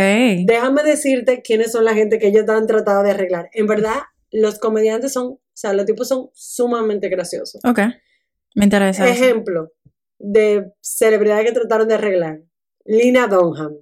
Déjame 0.45 0.83
decirte 0.83 1.41
quiénes 1.41 1.71
son 1.71 1.85
la 1.85 1.95
gente 1.95 2.19
que 2.19 2.27
ellos 2.27 2.47
han 2.47 2.67
tratado 2.67 3.01
de 3.01 3.09
arreglar. 3.09 3.49
En 3.51 3.65
verdad, 3.65 3.95
los 4.31 4.59
comediantes 4.59 5.11
son, 5.11 5.25
o 5.25 5.39
sea, 5.53 5.73
los 5.73 5.87
tipos 5.87 6.07
son 6.07 6.29
sumamente 6.33 7.09
graciosos. 7.09 7.59
Ok. 7.65 7.79
Me 8.53 8.65
interesa. 8.65 9.09
eso. 9.09 9.23
Ejemplo 9.23 9.71
de 10.19 10.71
celebridades 10.81 11.45
que 11.47 11.51
trataron 11.53 11.87
de 11.87 11.95
arreglar. 11.95 12.41
Lina 12.85 13.25
Dunham, 13.27 13.73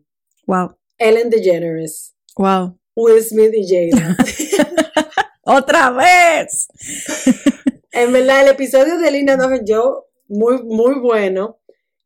Wow. 0.48 0.78
Ellen 0.98 1.30
DeGeneres, 1.30 2.16
Wow. 2.38 2.80
Will 2.96 3.22
Smith 3.22 3.52
y 3.54 3.68
Jada. 3.68 4.16
¡Otra 5.44 5.90
vez! 5.92 6.68
En 7.96 8.12
verdad, 8.12 8.42
el 8.42 8.48
episodio 8.48 8.98
de 8.98 9.12
Lina 9.12 9.36
Dunham, 9.36 9.66
yo, 9.66 10.08
muy, 10.28 10.64
muy 10.64 10.96
bueno. 11.00 11.60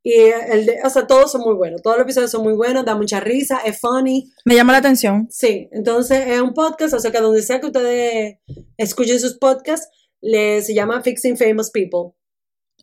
Y 0.09 0.31
el 0.51 0.65
de, 0.65 0.79
o 0.85 0.89
sea, 0.89 1.05
todos 1.05 1.29
son 1.33 1.41
muy 1.41 1.53
buenos. 1.55 1.81
Todos 1.81 1.97
los 1.97 2.05
episodios 2.05 2.31
son 2.31 2.41
muy 2.41 2.53
buenos, 2.53 2.85
da 2.85 2.95
mucha 2.95 3.19
risa, 3.19 3.59
es 3.65 3.77
funny. 3.77 4.31
Me 4.45 4.55
llama 4.55 4.71
la 4.71 4.77
atención. 4.77 5.27
Sí, 5.29 5.67
entonces 5.73 6.25
es 6.27 6.39
un 6.39 6.53
podcast, 6.53 6.93
o 6.93 6.99
sea 7.01 7.11
que 7.11 7.19
donde 7.19 7.41
sea 7.41 7.59
que 7.59 7.65
ustedes 7.65 8.37
escuchen 8.77 9.19
sus 9.19 9.37
podcasts, 9.37 9.89
le, 10.21 10.61
se 10.61 10.73
llama 10.73 11.01
Fixing 11.01 11.35
Famous 11.35 11.71
People. 11.71 12.15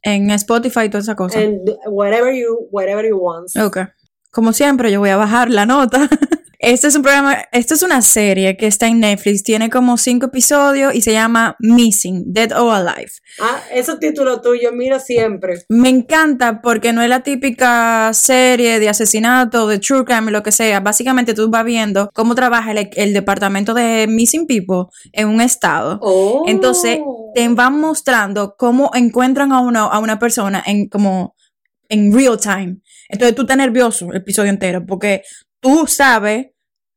En 0.02 0.30
Spotify 0.32 0.80
y 0.84 0.90
toda 0.90 1.00
esa 1.00 1.16
cosa. 1.16 1.38
And 1.38 1.70
whatever 1.86 2.30
you, 2.34 2.68
whatever 2.70 3.08
you 3.08 3.16
want. 3.16 3.48
Ok. 3.56 3.78
Como 4.30 4.52
siempre, 4.52 4.92
yo 4.92 5.00
voy 5.00 5.08
a 5.08 5.16
bajar 5.16 5.48
la 5.48 5.64
nota. 5.64 6.06
Este 6.64 6.86
es 6.86 6.96
un 6.96 7.02
programa, 7.02 7.44
esto 7.52 7.74
es 7.74 7.82
una 7.82 8.00
serie 8.00 8.56
que 8.56 8.66
está 8.66 8.86
en 8.86 9.00
Netflix, 9.00 9.42
tiene 9.42 9.68
como 9.68 9.98
cinco 9.98 10.26
episodios 10.26 10.94
y 10.94 11.02
se 11.02 11.12
llama 11.12 11.56
Missing, 11.58 12.32
Dead 12.32 12.58
or 12.58 12.74
Alive. 12.74 13.12
Ah, 13.38 13.60
ese 13.70 13.98
título 13.98 14.40
tuyo, 14.40 14.72
mira 14.72 14.98
siempre. 14.98 15.58
Me 15.68 15.90
encanta 15.90 16.62
porque 16.62 16.94
no 16.94 17.02
es 17.02 17.10
la 17.10 17.22
típica 17.22 18.10
serie 18.14 18.80
de 18.80 18.88
asesinato, 18.88 19.66
de 19.68 19.78
true 19.78 20.06
crime, 20.06 20.30
lo 20.30 20.42
que 20.42 20.52
sea. 20.52 20.80
Básicamente 20.80 21.34
tú 21.34 21.50
vas 21.50 21.66
viendo 21.66 22.08
cómo 22.14 22.34
trabaja 22.34 22.72
el, 22.72 22.88
el 22.96 23.12
departamento 23.12 23.74
de 23.74 24.06
Missing 24.08 24.46
People 24.46 24.86
en 25.12 25.28
un 25.28 25.42
estado. 25.42 25.98
Oh. 26.00 26.44
Entonces 26.46 26.98
te 27.34 27.46
van 27.46 27.78
mostrando 27.78 28.56
cómo 28.56 28.90
encuentran 28.94 29.52
a 29.52 29.60
una, 29.60 29.82
a 29.82 29.98
una 29.98 30.18
persona 30.18 30.62
en 30.64 30.88
como 30.88 31.36
en 31.90 32.10
real 32.10 32.40
time. 32.40 32.78
Entonces 33.10 33.36
tú 33.36 33.42
estás 33.42 33.58
nervioso 33.58 34.10
el 34.10 34.16
episodio 34.16 34.48
entero 34.48 34.86
porque 34.86 35.20
tú 35.60 35.86
sabes 35.86 36.53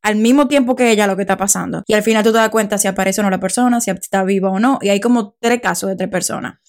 al 0.07 0.15
mismo 0.15 0.47
tiempo 0.47 0.73
que 0.73 0.89
ella 0.89 1.05
lo 1.05 1.17
que 1.17 1.23
está 1.23 1.35
pasando. 1.35 1.83
Y 1.85 1.93
al 1.93 2.01
final 2.01 2.23
tú 2.23 2.31
te 2.31 2.37
das 2.37 2.49
cuenta 2.49 2.77
si 2.77 2.87
aparece 2.87 3.19
o 3.19 3.25
no 3.25 3.29
la 3.29 3.41
persona, 3.41 3.81
si 3.81 3.91
está 3.91 4.23
viva 4.23 4.49
o 4.49 4.57
no. 4.57 4.79
Y 4.81 4.87
hay 4.87 5.01
como 5.01 5.35
tres 5.41 5.59
casos 5.59 5.89
de 5.89 5.97
tres 5.97 6.09
personas. 6.09 6.59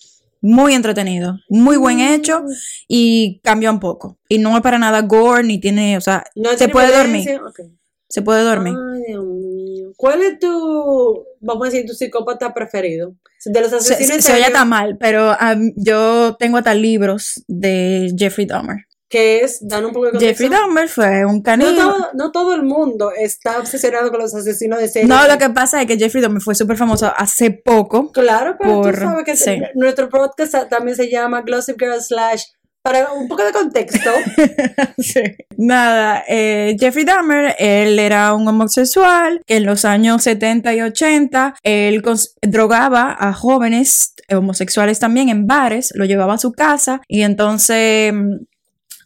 Muy 0.41 0.75
entretenido, 0.75 1.37
muy 1.49 1.77
buen 1.77 2.01
hecho 2.01 2.43
y 2.89 3.41
cambia 3.45 3.71
un 3.71 3.79
poco. 3.79 4.19
Y 4.29 4.39
no 4.39 4.57
es 4.57 4.63
para 4.63 4.79
nada 4.79 5.03
gore 5.03 5.45
ni 5.45 5.61
tiene, 5.61 5.97
o 5.97 6.01
sea, 6.01 6.25
No 6.35 6.51
se 6.57 6.69
puede 6.69 6.89
violencia, 6.89 7.39
dormir. 7.39 7.79
Se 8.09 8.23
puede 8.23 8.43
dormir. 8.43 8.75
Ay, 8.77 9.03
Dios 9.07 9.25
mío. 9.25 9.93
¿Cuál 9.97 10.23
es 10.23 10.41
tu, 10.41 11.25
vamos 11.41 11.69
a 11.69 11.71
decir, 11.71 11.87
tu 11.87 11.95
psicópata 11.95 12.53
preferido? 12.53 13.15
De 13.45 13.61
los 13.61 13.71
Se, 13.71 13.77
asesinos 13.77 14.09
se, 14.09 14.15
en 14.15 14.23
se 14.23 14.33
oye 14.33 14.51
tan 14.53 14.69
mal, 14.69 14.97
pero 14.99 15.31
um, 15.31 15.73
yo 15.77 16.35
tengo 16.41 16.59
hasta 16.59 16.75
libros 16.75 17.45
de 17.47 18.13
Jeffrey 18.19 18.49
Dahmer. 18.49 18.88
Que 19.09 19.41
es, 19.41 19.59
dan 19.67 19.85
un 19.87 19.93
poco 19.93 20.07
de 20.07 20.11
contexto. 20.13 20.45
Jeffrey 20.45 20.49
Dahmer 20.61 20.89
fue 20.89 21.25
un 21.25 21.37
No 21.37 21.43
canino. 21.43 21.75
todo, 21.75 22.09
no 22.15 22.31
todo 22.33 22.55
el 22.55 22.63
mundo 22.63 23.11
está 23.17 23.59
obsesionado 23.59 24.11
con 24.11 24.21
los 24.21 24.35
asesinos 24.35 24.79
de 24.81 24.89
serie. 24.89 25.09
No, 25.09 25.27
lo 25.27 25.39
que 25.39 25.51
pasa 25.51 25.81
es 25.81 25.87
que 25.87 25.97
Jeffrey 25.99 26.23
Dahmer 26.23 26.43
fue 26.43 26.55
súper 26.55 26.77
famoso 26.77 27.13
hace 27.17 27.51
poco. 27.51 28.13
Claro, 28.13 28.57
pero 28.59 28.83
por- 28.83 28.95
tú 28.95 29.01
sabes 29.01 29.25
que 29.25 29.37
sí. 29.37 29.59
nuestro 29.75 30.09
podcast 30.09 30.55
también 30.69 30.97
se 30.97 31.11
llama 31.11 31.43
Glossip 31.43 31.79
Girl 31.81 32.01
Slash. 32.03 32.43
Para 32.81 33.13
un 33.13 33.27
poco 33.29 33.43
de 33.45 33.53
contexto, 33.53 34.09
Sí. 34.99 35.21
Nada, 35.57 36.23
eh, 36.29 36.77
Jeffrey 36.79 37.05
Dahmer, 37.05 37.57
él 37.59 37.99
era 37.99 38.33
un 38.35 38.47
homosexual 38.47 39.43
que 39.47 39.57
en 39.57 39.67
los 39.67 39.85
años 39.85 40.23
70 40.23 40.75
y 40.75 40.81
80, 40.83 41.57
él 41.65 42.03
drogaba 42.41 43.15
a 43.19 43.33
jóvenes 43.35 44.15
homosexuales 44.31 45.01
también 45.01 45.29
en 45.29 45.47
bares, 45.47 45.91
lo 45.97 46.05
llevaba 46.05 46.35
a 46.35 46.39
su 46.39 46.53
casa 46.53 47.01
y 47.09 47.23
entonces... 47.23 48.13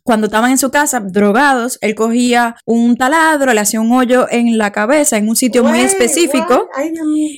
Cuando 0.05 0.27
estaban 0.27 0.51
en 0.51 0.59
su 0.59 0.71
casa, 0.71 1.01
drogados, 1.01 1.79
él 1.81 1.95
cogía 1.95 2.57
un 2.67 2.97
taladro, 2.97 3.53
le 3.55 3.61
hacía 3.61 3.81
un 3.81 3.93
hoyo 3.93 4.27
en 4.31 4.59
la 4.59 4.73
cabeza, 4.73 5.17
en 5.17 5.29
un 5.29 5.37
sitio 5.37 5.63
muy 5.63 5.79
específico? 5.81 6.69
Ay, 6.75 6.93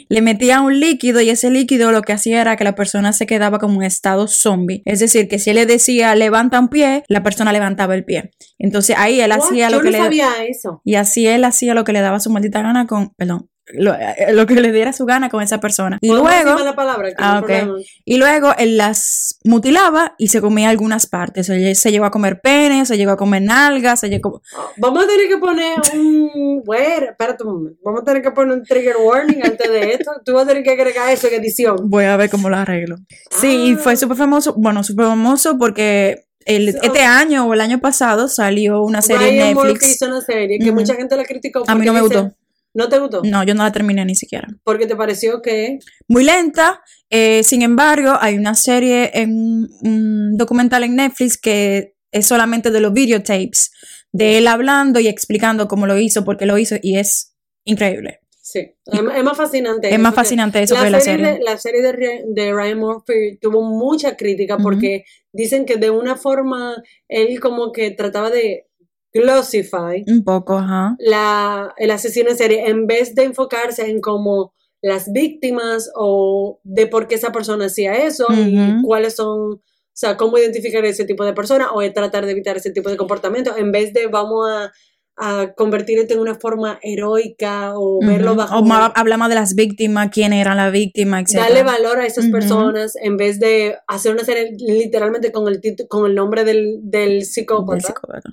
le 0.08 0.22
metía 0.22 0.60
un 0.60 0.80
líquido 0.80 1.20
y 1.20 1.30
ese 1.30 1.50
líquido 1.50 1.92
lo 1.92 2.02
que 2.02 2.12
hacía 2.14 2.40
era 2.40 2.56
que 2.56 2.64
la 2.64 2.74
persona 2.74 3.12
se 3.12 3.26
quedaba 3.26 3.58
como 3.58 3.82
en 3.82 3.86
estado 3.86 4.28
zombie. 4.28 4.82
Es 4.86 5.00
decir, 5.00 5.28
que 5.28 5.38
si 5.38 5.50
él 5.50 5.56
le 5.56 5.66
decía 5.66 6.14
levanta 6.14 6.58
un 6.58 6.68
pie, 6.68 7.04
la 7.08 7.22
persona 7.22 7.52
levantaba 7.52 7.94
el 7.94 8.04
pie. 8.04 8.30
Entonces 8.58 8.96
ahí 8.98 9.20
él 9.20 9.30
What? 9.30 9.40
hacía 9.40 9.68
Yo 9.68 9.76
lo 9.76 9.82
que 9.82 9.90
no 9.90 9.98
le 9.98 9.98
sabía 9.98 10.28
eso. 10.48 10.80
y 10.84 10.94
así 10.94 11.26
él 11.26 11.44
hacía 11.44 11.74
lo 11.74 11.84
que 11.84 11.92
le 11.92 12.00
daba 12.00 12.18
su 12.20 12.30
maldita 12.30 12.62
gana 12.62 12.86
con, 12.86 13.12
perdón, 13.16 13.48
lo, 13.72 13.94
eh, 13.94 14.32
lo 14.32 14.46
que 14.46 14.54
le 14.56 14.72
diera 14.72 14.92
su 14.92 15.06
gana 15.06 15.30
con 15.30 15.42
esa 15.42 15.58
persona. 15.58 15.98
Y 16.02 16.08
¿Podemos 16.08 16.30
luego, 16.30 16.44
decirme 16.50 16.64
la 16.70 16.76
palabra? 16.76 17.08
Que 17.08 17.14
no 17.14 17.24
Ah, 17.26 17.32
hay 17.32 17.38
ok. 17.38 17.46
problema. 17.46 17.78
y 18.04 18.16
luego 18.18 18.54
él 18.58 18.76
las 18.76 19.38
mutilaba 19.44 20.14
y 20.18 20.28
se 20.28 20.40
comía 20.40 20.68
algunas 20.68 21.06
partes. 21.06 21.46
Se, 21.46 21.74
se 21.74 21.90
llegó 21.90 22.04
a 22.04 22.10
comer 22.10 22.40
pene, 22.42 22.84
se 22.84 22.96
llegó 22.98 23.12
a 23.12 23.16
comer 23.16 23.42
nalgas, 23.42 24.00
se 24.00 24.10
llegó... 24.10 24.42
Vamos 24.76 25.04
a 25.04 25.06
tener 25.06 25.28
que 25.28 25.38
poner 25.38 25.78
un. 25.94 26.62
Bueno, 26.64 27.06
espérate 27.10 27.44
un 27.44 27.54
momento. 27.54 27.80
Vamos 27.84 28.02
a 28.02 28.04
tener 28.04 28.22
que 28.22 28.30
poner 28.32 28.54
un 28.56 28.62
trigger 28.64 28.96
warning 29.02 29.40
antes 29.44 29.70
de 29.70 29.92
esto. 29.92 30.10
Tú 30.24 30.34
vas 30.34 30.44
a 30.44 30.48
tener 30.48 30.62
que 30.62 30.70
agregar 30.70 31.10
eso 31.10 31.28
en 31.28 31.34
edición. 31.34 31.76
Voy 31.88 32.04
a 32.04 32.16
ver 32.16 32.28
cómo 32.30 32.50
lo 32.50 32.56
arreglo. 32.56 32.96
Sí, 33.30 33.68
y 33.68 33.72
Ah. 33.74 33.78
fue 33.78 33.96
súper 33.96 34.16
famoso, 34.16 34.54
bueno, 34.56 34.82
súper 34.84 35.06
famoso 35.06 35.56
porque 35.58 36.24
el, 36.44 36.72
So- 36.72 36.78
este 36.82 37.00
año 37.02 37.46
o 37.46 37.54
el 37.54 37.60
año 37.62 37.80
pasado 37.80 38.28
salió 38.28 38.82
una 38.82 39.00
serie 39.00 39.28
en 39.28 39.34
Ryan 39.40 39.54
Murphy 39.54 39.72
Netflix. 39.72 39.94
hizo 39.94 40.06
una 40.06 40.20
serie 40.20 40.58
que 40.58 40.72
mucha 40.72 40.94
gente 40.94 41.16
la 41.16 41.24
criticó. 41.24 41.64
A 41.66 41.74
mí 41.74 41.86
no 41.86 41.92
me 41.94 42.02
dice- 42.02 42.14
gustó. 42.20 42.36
¿No 42.74 42.88
te 42.88 42.98
gustó? 42.98 43.22
No, 43.24 43.44
yo 43.44 43.54
no 43.54 43.62
la 43.62 43.70
terminé 43.70 44.04
ni 44.04 44.16
siquiera. 44.16 44.48
Porque 44.64 44.86
te 44.86 44.96
pareció 44.96 45.40
que. 45.40 45.78
Muy 46.08 46.24
lenta, 46.24 46.82
eh, 47.08 47.42
sin 47.44 47.62
embargo, 47.62 48.18
hay 48.20 48.36
una 48.36 48.56
serie 48.56 49.12
en 49.14 49.68
un 49.82 50.36
documental 50.36 50.82
en 50.82 50.96
Netflix 50.96 51.38
que 51.38 51.94
es 52.10 52.26
solamente 52.26 52.70
de 52.70 52.80
los 52.80 52.92
videotapes, 52.92 53.70
de 54.12 54.38
él 54.38 54.48
hablando 54.48 54.98
y 54.98 55.06
explicando 55.06 55.68
cómo 55.68 55.86
lo 55.86 55.98
hizo, 55.98 56.24
por 56.24 56.36
qué 56.36 56.46
lo 56.46 56.58
hizo, 56.58 56.76
y 56.82 56.98
es 56.98 57.36
increíble. 57.64 58.20
Sí. 58.42 58.60
Es, 58.86 59.00
es 59.00 59.24
más 59.24 59.36
fascinante. 59.36 59.88
Es 59.88 59.94
eso 59.94 60.02
más 60.02 60.14
fascinante 60.14 60.62
eso 60.62 60.76
que 60.76 60.90
la 60.90 61.00
serie. 61.00 61.32
De, 61.32 61.38
la 61.40 61.56
serie 61.56 61.80
de, 61.80 62.24
de 62.26 62.52
Ryan 62.52 62.78
Murphy 62.78 63.38
tuvo 63.40 63.62
mucha 63.62 64.16
crítica 64.16 64.58
porque 64.58 65.04
dicen 65.32 65.64
que 65.64 65.76
de 65.76 65.90
una 65.90 66.16
forma 66.16 66.76
él 67.08 67.40
como 67.40 67.72
que 67.72 67.90
trataba 67.92 68.30
de 68.30 68.68
glossify 69.14 70.04
Un 70.06 70.24
poco, 70.24 70.58
ajá. 70.58 70.96
la, 70.98 71.72
el 71.78 71.90
asesino 71.90 72.30
en 72.30 72.36
serie 72.36 72.68
en 72.68 72.86
vez 72.86 73.14
de 73.14 73.22
enfocarse 73.24 73.88
en 73.88 74.00
como 74.00 74.52
las 74.82 75.10
víctimas 75.12 75.90
o 75.96 76.60
de 76.62 76.86
por 76.86 77.06
qué 77.08 77.14
esa 77.14 77.32
persona 77.32 77.66
hacía 77.66 77.94
eso 77.94 78.26
y 78.30 78.82
cuáles 78.82 79.14
son, 79.16 79.52
o 79.52 79.60
sea, 79.94 80.16
cómo 80.18 80.36
identificar 80.36 80.84
ese 80.84 81.04
tipo 81.06 81.24
de 81.24 81.32
persona 81.32 81.72
o 81.72 81.80
de 81.80 81.90
tratar 81.90 82.26
de 82.26 82.32
evitar 82.32 82.56
ese 82.58 82.70
tipo 82.70 82.90
de 82.90 82.96
comportamiento 82.98 83.56
en 83.56 83.72
vez 83.72 83.94
de 83.94 84.08
vamos 84.08 84.46
a, 84.50 84.72
a 85.16 85.54
convertirte 85.54 86.12
en 86.12 86.20
una 86.20 86.34
forma 86.34 86.78
heroica 86.82 87.72
o 87.78 88.00
verlo 88.04 88.34
bajo 88.34 88.58
O 88.58 88.62
ma- 88.62 88.92
habla 88.94 89.16
más 89.16 89.30
de 89.30 89.36
las 89.36 89.54
víctimas, 89.54 90.10
quién 90.12 90.34
era 90.34 90.54
la 90.54 90.68
víctima, 90.68 91.20
etc. 91.20 91.36
darle 91.36 91.62
valor 91.62 92.00
a 92.00 92.04
esas 92.06 92.26
personas 92.26 92.94
en 92.96 93.16
vez 93.16 93.40
de 93.40 93.76
hacer 93.86 94.12
una 94.12 94.24
serie 94.24 94.50
literalmente 94.58 95.32
con 95.32 95.48
el 95.48 95.60
con 95.88 96.04
el 96.10 96.14
nombre 96.14 96.44
del, 96.44 96.80
del 96.82 97.24
psicópata 97.24 97.74
Del 97.76 97.82
psicópata. 97.86 98.30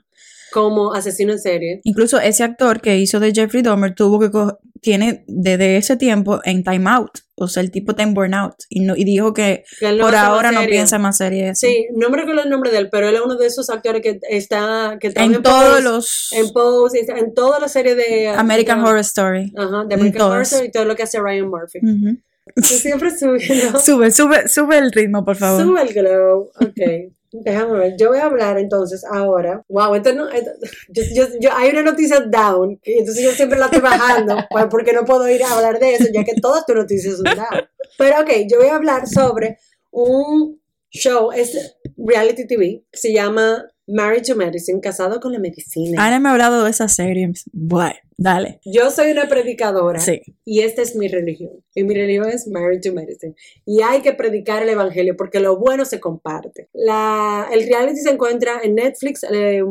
Como 0.51 0.93
asesino 0.93 1.33
en 1.33 1.39
serie. 1.39 1.81
Incluso 1.83 2.19
ese 2.19 2.43
actor 2.43 2.81
que 2.81 2.97
hizo 2.97 3.19
de 3.19 3.33
Jeffrey 3.33 3.63
Dahmer 3.63 3.95
tuvo 3.95 4.19
que 4.19 4.29
tiene 4.81 5.23
desde 5.27 5.77
ese 5.77 5.95
tiempo 5.95 6.39
en 6.43 6.63
time 6.63 6.89
out, 6.89 7.11
o 7.35 7.47
sea, 7.47 7.61
el 7.61 7.71
tipo 7.71 7.91
está 7.91 8.03
en 8.03 8.13
burnout 8.13 8.55
y, 8.67 8.81
no, 8.81 8.95
y 8.95 9.03
dijo 9.03 9.33
que 9.33 9.63
no 9.81 9.99
por 9.99 10.15
ahora 10.15 10.51
no 10.51 10.65
piensa 10.65 10.97
más 10.97 11.17
series. 11.17 11.59
Sí, 11.59 11.87
no 11.95 12.09
me 12.09 12.17
recuerdo 12.17 12.43
el 12.43 12.49
nombre 12.49 12.71
de 12.71 12.79
él, 12.79 12.89
pero 12.91 13.07
él 13.07 13.15
es 13.15 13.21
uno 13.21 13.37
de 13.37 13.45
esos 13.45 13.69
actores 13.69 14.01
que 14.01 14.19
está 14.29 14.97
que 14.99 15.11
trabaja 15.11 15.35
En 15.35 15.43
todos 15.43 15.81
Pose, 15.81 15.83
los 15.83 16.31
en 16.33 16.99
está 16.99 17.17
en 17.17 17.33
toda 17.33 17.59
la 17.59 17.67
serie 17.67 17.95
de 17.95 18.29
American 18.29 18.81
Horror 18.81 18.99
Story. 18.99 19.53
Ajá, 19.55 19.85
de 19.85 19.93
en 19.93 19.99
American 19.99 20.21
Horror. 20.21 20.41
Story 20.41 20.67
y 20.67 20.71
todo 20.71 20.85
lo 20.85 20.95
que 20.95 21.03
hace 21.03 21.19
Ryan 21.19 21.47
Murphy. 21.47 21.79
Yo 22.55 22.63
siempre 22.63 23.15
subiendo. 23.15 23.79
Sube, 23.85 24.11
sube, 24.11 24.47
sube 24.47 24.77
el 24.77 24.91
ritmo, 24.91 25.23
por 25.23 25.35
favor. 25.35 25.63
Sube 25.63 25.81
el 25.81 25.93
glow. 25.93 26.51
Ok. 26.59 27.11
Déjame 27.31 27.77
ver. 27.77 27.97
Yo 27.97 28.09
voy 28.09 28.19
a 28.19 28.25
hablar 28.25 28.57
entonces 28.57 29.03
ahora. 29.05 29.63
Wow, 29.69 29.95
esto 29.95 30.13
no. 30.13 30.27
yo, 31.39 31.49
hay 31.55 31.69
una 31.69 31.83
noticia 31.83 32.19
down. 32.19 32.79
entonces 32.83 33.23
yo 33.23 33.31
siempre 33.31 33.57
la 33.57 33.65
estoy 33.65 33.81
bajando. 33.81 34.37
pues, 34.49 34.65
porque 34.69 34.93
no 34.93 35.05
puedo 35.05 35.29
ir 35.29 35.43
a 35.43 35.55
hablar 35.55 35.79
de 35.79 35.95
eso, 35.95 36.05
ya 36.13 36.23
que 36.23 36.35
todas 36.41 36.65
tus 36.65 36.75
noticias 36.75 37.15
son 37.15 37.23
down. 37.23 37.67
Pero 37.97 38.21
ok, 38.21 38.29
yo 38.49 38.57
voy 38.59 38.67
a 38.67 38.75
hablar 38.75 39.07
sobre 39.07 39.57
un 39.91 40.61
show. 40.89 41.31
Es 41.31 41.77
reality 41.97 42.45
TV. 42.47 42.83
se 42.91 43.13
llama 43.13 43.65
Married 43.91 44.23
to 44.25 44.35
Medicine. 44.35 44.79
Casado 44.81 45.19
con 45.19 45.31
la 45.33 45.39
medicina. 45.39 46.05
Ana 46.05 46.19
me 46.19 46.29
ha 46.29 46.31
hablado 46.31 46.63
de 46.63 46.69
esa 46.71 46.87
serie. 46.87 47.31
Bueno, 47.51 47.95
dale. 48.17 48.59
Yo 48.65 48.89
soy 48.89 49.11
una 49.11 49.27
predicadora. 49.27 49.99
Sí. 49.99 50.21
Y 50.45 50.61
esta 50.61 50.81
es 50.81 50.95
mi 50.95 51.07
religión. 51.07 51.51
Y 51.75 51.83
mi 51.83 51.93
religión 51.93 52.29
es 52.29 52.47
Married 52.47 52.81
to 52.81 52.93
Medicine. 52.93 53.35
Y 53.65 53.81
hay 53.81 54.01
que 54.01 54.13
predicar 54.13 54.63
el 54.63 54.69
evangelio 54.69 55.15
porque 55.17 55.39
lo 55.39 55.57
bueno 55.57 55.85
se 55.85 55.99
comparte. 55.99 56.69
La, 56.73 57.47
el 57.51 57.67
reality 57.67 57.99
se 57.99 58.11
encuentra 58.11 58.61
en 58.63 58.75
Netflix. 58.75 59.23
eh, 59.31 59.61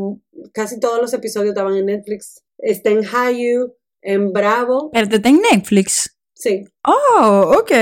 casi 0.52 0.78
todos 0.80 1.00
los 1.00 1.12
episodios 1.14 1.50
estaban 1.50 1.76
en 1.76 1.86
Netflix. 1.86 2.42
Está 2.58 2.90
en 2.90 3.02
Hayu, 3.04 3.74
en 4.02 4.32
Bravo. 4.32 4.90
Pero 4.92 5.06
está 5.16 5.28
en 5.28 5.40
Netflix. 5.50 6.16
Sí, 6.34 6.64
Oh, 6.86 7.54
ok. 7.58 7.72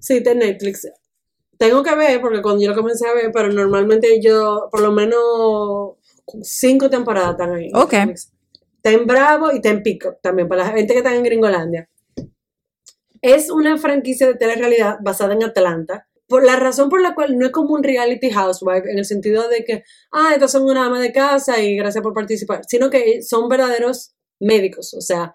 sí, 0.00 0.16
está 0.18 0.32
en 0.32 0.38
Netflix. 0.38 0.88
Tengo 1.60 1.82
que 1.82 1.94
ver 1.94 2.22
porque 2.22 2.40
cuando 2.40 2.62
yo 2.62 2.70
lo 2.70 2.74
comencé 2.74 3.06
a 3.06 3.12
ver, 3.12 3.30
pero 3.34 3.52
normalmente 3.52 4.18
yo, 4.22 4.68
por 4.70 4.80
lo 4.80 4.92
menos 4.92 5.98
cinco 6.42 6.88
temporadas 6.88 7.32
están 7.32 7.52
ahí. 7.52 7.70
Ok. 7.74 7.92
Está 7.92 8.92
en 8.92 9.06
Bravo 9.06 9.52
y 9.52 9.56
está 9.56 9.68
en 9.68 9.82
Peacock 9.82 10.22
también, 10.22 10.48
para 10.48 10.64
la 10.64 10.70
gente 10.70 10.94
que 10.94 11.00
está 11.00 11.14
en 11.14 11.22
Gringolandia. 11.22 11.90
Es 13.20 13.50
una 13.50 13.76
franquicia 13.76 14.26
de 14.26 14.36
telerrealidad 14.36 15.00
basada 15.02 15.34
en 15.34 15.44
Atlanta. 15.44 16.08
por 16.30 16.44
la 16.46 16.54
razón 16.56 16.88
por 16.88 17.02
la 17.02 17.12
cual 17.14 17.36
no 17.36 17.46
es 17.46 17.52
como 17.52 17.74
un 17.74 17.82
reality 17.82 18.30
housewife, 18.30 18.88
en 18.88 18.98
el 18.98 19.04
sentido 19.04 19.48
de 19.48 19.64
que, 19.64 19.82
ah, 20.12 20.30
estos 20.32 20.52
son 20.52 20.62
una 20.62 20.86
ama 20.86 21.00
de 21.00 21.12
casa 21.12 21.60
y 21.60 21.76
gracias 21.76 22.02
por 22.04 22.14
participar, 22.14 22.62
sino 22.68 22.88
que 22.88 23.20
son 23.22 23.48
verdaderos 23.48 24.14
médicos, 24.38 24.94
o 24.94 25.00
sea, 25.00 25.34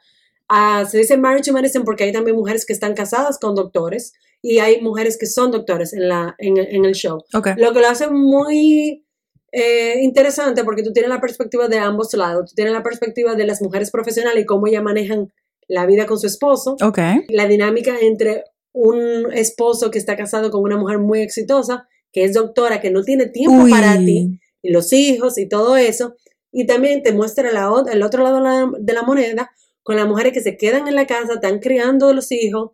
ah, 0.50 0.86
se 0.90 0.98
dice 1.00 1.18
marriage 1.18 1.52
medicine 1.52 1.84
porque 1.84 2.04
hay 2.06 2.12
también 2.12 2.36
mujeres 2.36 2.66
que 2.66 2.74
están 2.74 2.94
casadas 2.94 3.40
con 3.40 3.56
doctores 3.56 4.14
y 4.42 4.60
hay 4.60 4.82
mujeres 4.82 5.18
que 5.18 5.26
son 5.26 5.52
doctores 5.52 5.94
en, 5.94 6.08
la, 6.08 6.36
en, 6.38 6.58
en 6.58 6.86
el 6.86 6.94
show. 6.94 7.24
Ok. 7.34 7.50
Lo 7.58 7.74
que 7.74 7.80
lo 7.80 7.88
hace 7.88 8.10
muy 8.10 9.06
eh, 9.52 9.96
interesante 10.02 10.64
porque 10.64 10.84
tú 10.84 10.94
tienes 10.94 11.10
la 11.10 11.22
perspectiva 11.22 11.68
de 11.68 11.80
ambos 11.80 12.14
lados, 12.14 12.50
tú 12.50 12.56
tienes 12.56 12.74
la 12.74 12.84
perspectiva 12.84 13.36
de 13.36 13.46
las 13.46 13.62
mujeres 13.62 13.90
profesionales 13.90 14.44
y 14.44 14.46
cómo 14.46 14.68
ellas 14.68 14.84
manejan 14.84 15.32
la 15.68 15.86
vida 15.86 16.06
con 16.06 16.20
su 16.20 16.28
esposo, 16.28 16.76
Ok. 16.82 17.00
la 17.30 17.48
dinámica 17.48 17.96
entre 18.00 18.44
un 18.72 19.32
esposo 19.34 19.90
que 19.90 19.98
está 19.98 20.16
casado 20.16 20.52
con 20.52 20.62
una 20.62 20.78
mujer 20.78 21.00
muy 21.00 21.22
exitosa, 21.22 21.88
que 22.12 22.24
es 22.24 22.34
doctora, 22.34 22.82
que 22.82 22.92
no 22.92 23.02
tiene 23.04 23.28
tiempo 23.28 23.64
Uy. 23.64 23.72
para 23.72 23.98
ti, 23.98 24.40
y 24.62 24.72
los 24.72 24.94
hijos 24.94 25.38
y 25.38 25.48
todo 25.48 25.76
eso, 25.78 26.16
y 26.52 26.66
también 26.68 27.02
te 27.02 27.14
muestra 27.14 27.52
la, 27.52 27.72
el 27.92 28.04
otro 28.04 28.24
lado 28.24 28.36
de 28.38 28.44
la, 28.44 28.72
de 28.78 28.94
la 28.94 29.04
moneda 29.04 29.50
con 29.86 29.96
las 29.98 30.08
mujeres 30.08 30.34
que 30.34 30.42
se 30.42 30.58
quedan 30.58 30.88
en 30.88 30.96
la 30.96 31.06
casa, 31.06 31.34
están 31.36 31.60
criando 31.60 32.12
los 32.12 32.32
hijos 32.32 32.72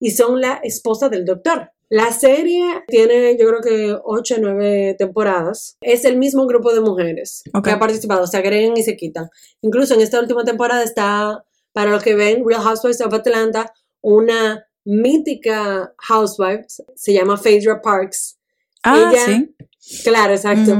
y 0.00 0.12
son 0.12 0.40
la 0.40 0.54
esposa 0.62 1.10
del 1.10 1.26
doctor. 1.26 1.70
La 1.90 2.10
serie 2.10 2.64
tiene, 2.88 3.36
yo 3.38 3.46
creo 3.46 3.60
que 3.60 3.94
8 4.02 4.36
o 4.36 4.38
9 4.40 4.96
temporadas. 4.98 5.76
Es 5.82 6.06
el 6.06 6.16
mismo 6.16 6.46
grupo 6.46 6.72
de 6.72 6.80
mujeres 6.80 7.42
Ok. 7.52 7.64
que 7.66 7.70
ha 7.72 7.78
participado, 7.78 8.26
se 8.26 8.38
agregan 8.38 8.74
y 8.78 8.82
se 8.82 8.96
quitan. 8.96 9.28
Incluso 9.60 9.92
en 9.92 10.00
esta 10.00 10.18
última 10.18 10.42
temporada 10.44 10.82
está, 10.82 11.44
para 11.74 11.90
los 11.90 12.02
que 12.02 12.14
ven 12.14 12.42
Real 12.46 12.62
Housewives 12.62 13.02
of 13.02 13.12
Atlanta, 13.12 13.70
una 14.00 14.64
mítica 14.86 15.94
housewife, 15.98 16.64
se 16.94 17.12
llama 17.12 17.36
Phaedra 17.36 17.82
Parks. 17.82 18.38
Ah, 18.82 19.10
Ella- 19.12 19.26
sí. 19.26 20.02
Claro, 20.02 20.32
exacto. 20.32 20.72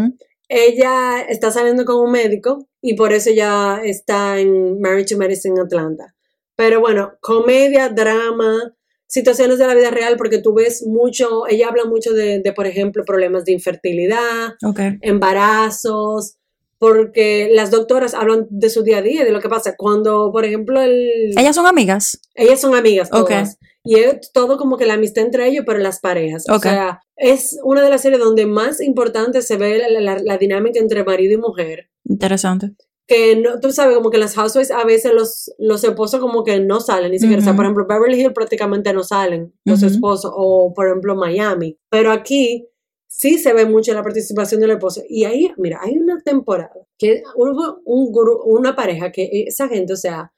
Ella 0.48 1.22
está 1.22 1.50
saliendo 1.50 1.84
con 1.84 1.96
un 1.96 2.12
médico 2.12 2.66
y 2.80 2.94
por 2.94 3.12
eso 3.12 3.30
ya 3.30 3.80
está 3.82 4.38
en 4.38 4.80
Marriage 4.80 5.14
to 5.14 5.18
Medicine 5.18 5.60
Atlanta. 5.60 6.14
Pero 6.56 6.80
bueno, 6.80 7.14
comedia, 7.20 7.88
drama, 7.88 8.74
situaciones 9.06 9.58
de 9.58 9.66
la 9.66 9.74
vida 9.74 9.90
real, 9.90 10.16
porque 10.16 10.38
tú 10.38 10.54
ves 10.54 10.86
mucho, 10.86 11.46
ella 11.48 11.68
habla 11.68 11.84
mucho 11.84 12.12
de, 12.12 12.40
de, 12.40 12.52
por 12.52 12.66
ejemplo, 12.66 13.04
problemas 13.04 13.44
de 13.44 13.52
infertilidad, 13.52 14.54
embarazos, 15.00 16.36
porque 16.78 17.48
las 17.52 17.70
doctoras 17.70 18.14
hablan 18.14 18.46
de 18.50 18.68
su 18.70 18.82
día 18.82 18.98
a 18.98 19.02
día, 19.02 19.24
de 19.24 19.32
lo 19.32 19.40
que 19.40 19.48
pasa. 19.48 19.74
Cuando, 19.76 20.30
por 20.32 20.44
ejemplo, 20.44 20.80
el, 20.82 21.32
Ellas 21.36 21.54
son 21.54 21.66
amigas. 21.66 22.20
ellas 22.34 22.60
son 22.60 22.74
amigas 22.74 23.08
Ok. 23.12 23.28
todas. 23.28 23.58
Y 23.84 23.96
es 23.96 24.32
todo 24.32 24.56
como 24.56 24.78
que 24.78 24.86
la 24.86 24.94
amistad 24.94 25.24
entre 25.24 25.46
ellos, 25.46 25.64
pero 25.66 25.78
las 25.78 26.00
parejas. 26.00 26.44
O 26.48 26.58
sea, 26.58 27.02
es 27.16 27.58
una 27.64 27.82
de 27.82 27.90
las 27.90 28.00
series 28.00 28.18
donde 28.20 28.46
más 28.46 28.80
importante 28.80 29.42
se 29.42 29.56
ve 29.58 29.78
la, 29.78 30.00
la- 30.00 30.18
la 30.22 30.38
dinámica 30.38 30.80
entre 30.80 31.04
marido 31.04 31.34
y 31.34 31.36
mujer. 31.36 31.90
Interesante. 32.04 32.72
Que 33.06 33.36
no, 33.36 33.60
tú 33.60 33.70
sabes, 33.70 33.94
como 33.94 34.08
que 34.08 34.16
las 34.16 34.34
housewives 34.36 34.70
a 34.70 34.82
veces 34.84 35.12
los, 35.12 35.52
los 35.58 35.84
esposos 35.84 36.20
como 36.20 36.42
que 36.44 36.58
no 36.60 36.80
salen, 36.80 37.10
ni 37.10 37.18
siquiera. 37.18 37.40
O 37.40 37.44
sea, 37.44 37.52
Ujú. 37.52 37.56
por 37.58 37.64
ejemplo, 37.66 37.86
Beverly 37.86 38.20
Hills 38.22 38.32
prácticamente 38.32 38.94
no 38.94 39.04
salen 39.04 39.52
los 39.66 39.82
esposos. 39.82 40.32
O, 40.34 40.72
por 40.74 40.86
ejemplo, 40.86 41.14
Miami. 41.14 41.78
Pero 41.90 42.10
aquí 42.10 42.66
sí 43.06 43.36
se 43.38 43.52
ve 43.52 43.66
mucho 43.66 43.92
la 43.92 44.02
participación 44.02 44.62
del 44.62 44.70
esposo. 44.70 45.02
Y 45.06 45.24
ahí, 45.24 45.52
mira, 45.58 45.80
hay 45.82 45.98
una 45.98 46.22
temporada 46.22 46.72
que 46.96 47.22
hubo 47.36 47.82
un 47.84 48.10
una 48.46 48.74
pareja 48.74 49.12
que 49.12 49.28
esa 49.46 49.68
gente, 49.68 49.92
o 49.92 49.96
sea, 49.98 50.32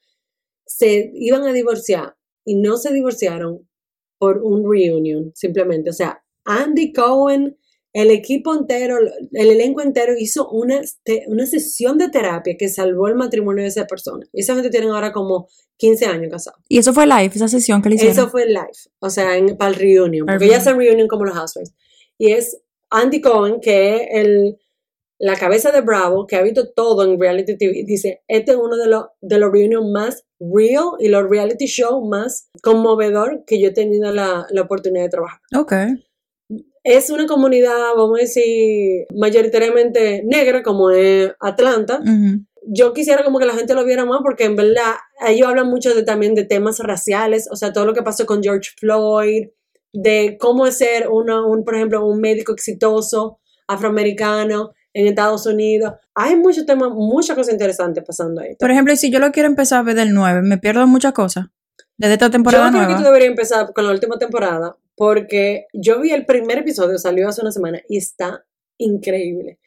se 0.66 1.12
iban 1.14 1.44
a 1.44 1.52
divorciar 1.52 2.16
y 2.46 2.54
no 2.54 2.78
se 2.78 2.92
divorciaron 2.94 3.68
por 4.18 4.38
un 4.42 4.70
reunion, 4.70 5.32
simplemente. 5.34 5.90
O 5.90 5.92
sea, 5.92 6.22
Andy 6.44 6.92
Cohen, 6.92 7.58
el 7.92 8.10
equipo 8.10 8.54
entero, 8.54 8.98
el 9.32 9.50
elenco 9.50 9.82
entero 9.82 10.14
hizo 10.16 10.48
una, 10.48 10.80
una 11.26 11.46
sesión 11.46 11.98
de 11.98 12.08
terapia 12.08 12.56
que 12.58 12.68
salvó 12.68 13.08
el 13.08 13.16
matrimonio 13.16 13.62
de 13.62 13.68
esa 13.68 13.86
persona. 13.86 14.24
Y 14.32 14.40
esa 14.40 14.54
gente 14.54 14.70
tienen 14.70 14.90
ahora 14.90 15.12
como 15.12 15.48
15 15.78 16.06
años 16.06 16.30
casados. 16.30 16.62
Y 16.68 16.78
eso 16.78 16.94
fue 16.94 17.06
live, 17.06 17.32
esa 17.34 17.48
sesión 17.48 17.82
que 17.82 17.90
le 17.90 17.96
hicieron. 17.96 18.16
Eso 18.16 18.30
fue 18.30 18.46
live, 18.46 18.78
o 19.00 19.10
sea, 19.10 19.36
en, 19.36 19.56
para 19.56 19.70
el 19.70 19.76
reunion, 19.76 20.28
el 20.28 20.36
porque 20.36 20.48
ya 20.48 20.58
hacen 20.58 20.78
reunion 20.78 21.08
como 21.08 21.24
los 21.24 21.34
housewives. 21.34 21.74
Y 22.16 22.30
es 22.30 22.62
Andy 22.90 23.20
Cohen, 23.20 23.60
que 23.60 23.96
es 23.96 24.02
el, 24.12 24.56
la 25.18 25.36
cabeza 25.36 25.72
de 25.72 25.80
Bravo, 25.80 26.26
que 26.26 26.36
ha 26.36 26.42
visto 26.42 26.72
todo 26.72 27.04
en 27.04 27.18
reality 27.18 27.56
TV, 27.56 27.84
dice, 27.86 28.22
este 28.28 28.52
es 28.52 28.58
uno 28.58 28.76
de 28.76 28.86
los, 28.86 29.06
de 29.20 29.38
los 29.38 29.50
reunions 29.50 29.90
más 29.90 30.24
real 30.38 30.90
y 30.98 31.08
los 31.08 31.28
reality 31.28 31.66
show 31.66 32.06
más 32.06 32.50
conmovedor 32.62 33.44
que 33.46 33.60
yo 33.60 33.68
he 33.68 33.72
tenido 33.72 34.12
la, 34.12 34.46
la 34.50 34.62
oportunidad 34.62 35.04
de 35.04 35.10
trabajar. 35.10 35.40
Ok. 35.56 35.72
Es 36.84 37.10
una 37.10 37.26
comunidad, 37.26 37.94
vamos 37.96 38.18
a 38.18 38.22
decir, 38.22 39.06
mayoritariamente 39.14 40.22
negra, 40.24 40.62
como 40.62 40.90
es 40.90 41.32
Atlanta, 41.40 42.00
yo 42.68 42.92
quisiera 42.92 43.24
como 43.24 43.38
que 43.38 43.46
la 43.46 43.54
gente 43.54 43.74
lo 43.74 43.84
viera 43.84 44.04
más 44.04 44.20
porque 44.22 44.44
en 44.44 44.56
verdad 44.56 44.94
ellos 45.26 45.48
hablan 45.48 45.68
mucho 45.68 45.94
de, 45.94 46.02
también 46.04 46.34
de 46.34 46.44
temas 46.44 46.78
raciales, 46.78 47.48
o 47.50 47.56
sea, 47.56 47.72
todo 47.72 47.86
lo 47.86 47.94
que 47.94 48.02
pasó 48.02 48.26
con 48.26 48.42
George 48.42 48.70
Floyd, 48.78 49.48
de 49.92 50.36
cómo 50.38 50.70
ser 50.70 51.08
uno, 51.08 51.48
un, 51.48 51.64
por 51.64 51.74
ejemplo, 51.74 52.06
un 52.06 52.20
médico 52.20 52.52
exitoso 52.52 53.40
afroamericano 53.66 54.72
en 54.96 55.06
Estados 55.06 55.44
Unidos. 55.44 55.92
Hay 56.14 56.36
muchos 56.36 56.64
temas, 56.64 56.90
muchas 56.90 57.36
cosas 57.36 57.52
interesantes 57.52 58.02
pasando 58.02 58.40
ahí. 58.40 58.56
Por 58.56 58.70
ejemplo, 58.70 58.96
si 58.96 59.10
yo 59.10 59.18
lo 59.18 59.30
quiero 59.30 59.46
empezar 59.46 59.80
a 59.80 59.82
ver 59.82 59.94
del 59.94 60.14
9, 60.14 60.40
me 60.40 60.56
pierdo 60.56 60.86
muchas 60.86 61.12
cosas. 61.12 61.46
Desde 61.98 62.14
esta 62.14 62.26
Yo 62.26 62.32
temporada 62.32 62.70
creo 62.70 62.88
que 62.88 62.94
tú 62.94 63.02
deberías 63.02 63.30
empezar 63.30 63.72
con 63.74 63.86
la 63.86 63.92
última 63.92 64.18
temporada 64.18 64.76
porque 64.94 65.66
yo 65.74 66.00
vi 66.00 66.12
el 66.12 66.24
primer 66.24 66.58
episodio, 66.58 66.98
salió 66.98 67.28
hace 67.28 67.42
una 67.42 67.52
semana 67.52 67.80
y 67.88 67.98
está 67.98 68.46
increíble. 68.78 69.58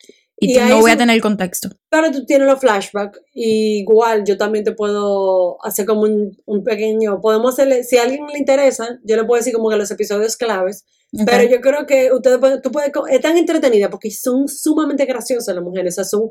Y, 0.42 0.58
no 0.58 0.80
voy 0.80 0.92
a 0.92 0.98
tener 0.98 1.16
el 1.16 1.22
contexto. 1.22 1.70
Claro, 1.90 2.12
tú 2.12 2.26
tienes 2.26 2.48
los 2.48 2.60
flashbacks. 2.60 3.20
y 3.34 3.80
igual 3.80 4.24
yo 4.26 4.38
también 4.38 4.64
te 4.64 4.72
puedo 4.72 5.64
hacer 5.64 5.86
como 5.86 6.02
un, 6.02 6.42
un 6.46 6.64
pequeño. 6.64 7.20
Podemos 7.22 7.54
hacerle. 7.54 7.84
Si 7.84 7.98
a 7.98 8.04
alguien 8.04 8.26
le 8.32 8.40
interesa, 8.40 9.00
yo 9.04 9.16
le 9.16 9.26
puedo 9.26 9.40
decir 9.40 9.54
como 9.54 9.70
que 9.70 9.76
los 9.76 9.92
episodios 9.92 10.38
claves. 10.38 10.86
Pero 11.26 11.50
yo 11.50 11.60
creo 11.62 11.86
que 11.86 12.12
ustedes 12.12 12.38
pueden. 12.38 12.62
Tú 12.62 12.72
puedes. 12.72 12.92
co- 12.92 13.08
Es 13.08 13.22
tan 13.22 13.38
entretenida 13.38 13.90
porque 13.90 14.12
son 14.12 14.48
sumamente 14.48 15.06
graciosas 15.06 15.56
las 15.56 15.64
mujeres. 15.64 15.94
O 15.94 15.96
sea, 15.96 16.04
son. 16.04 16.28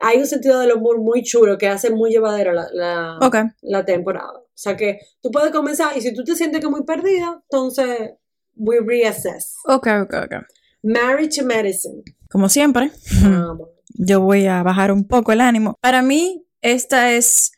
Hay 0.00 0.18
un 0.18 0.26
sentido 0.26 0.60
del 0.60 0.72
humor 0.72 1.00
muy 1.00 1.22
chulo 1.22 1.58
que 1.58 1.66
hace 1.66 1.90
muy 1.90 2.10
llevadera 2.10 2.52
la, 2.52 3.18
la, 3.62 3.84
temporada. 3.84 4.30
O 4.32 4.46
sea 4.54 4.76
que 4.76 5.00
tú 5.20 5.30
puedes 5.32 5.50
comenzar 5.50 5.96
y 5.96 6.00
si 6.00 6.14
tú 6.14 6.22
te 6.22 6.36
sientes 6.36 6.60
que 6.60 6.68
muy 6.68 6.84
perdida, 6.84 7.42
entonces 7.50 8.12
we 8.54 8.78
reassess. 8.80 9.56
Ok, 9.66 9.88
ok, 10.02 10.14
ok. 10.24 10.34
Marriage 10.84 11.40
to 11.40 11.46
Medicine. 11.46 12.02
Como 12.30 12.48
siempre, 12.48 12.92
Vamos. 13.22 13.70
yo 13.94 14.20
voy 14.20 14.46
a 14.46 14.62
bajar 14.62 14.92
un 14.92 15.04
poco 15.04 15.32
el 15.32 15.40
ánimo. 15.40 15.74
Para 15.80 16.02
mí, 16.02 16.44
esta 16.60 17.12
es 17.12 17.50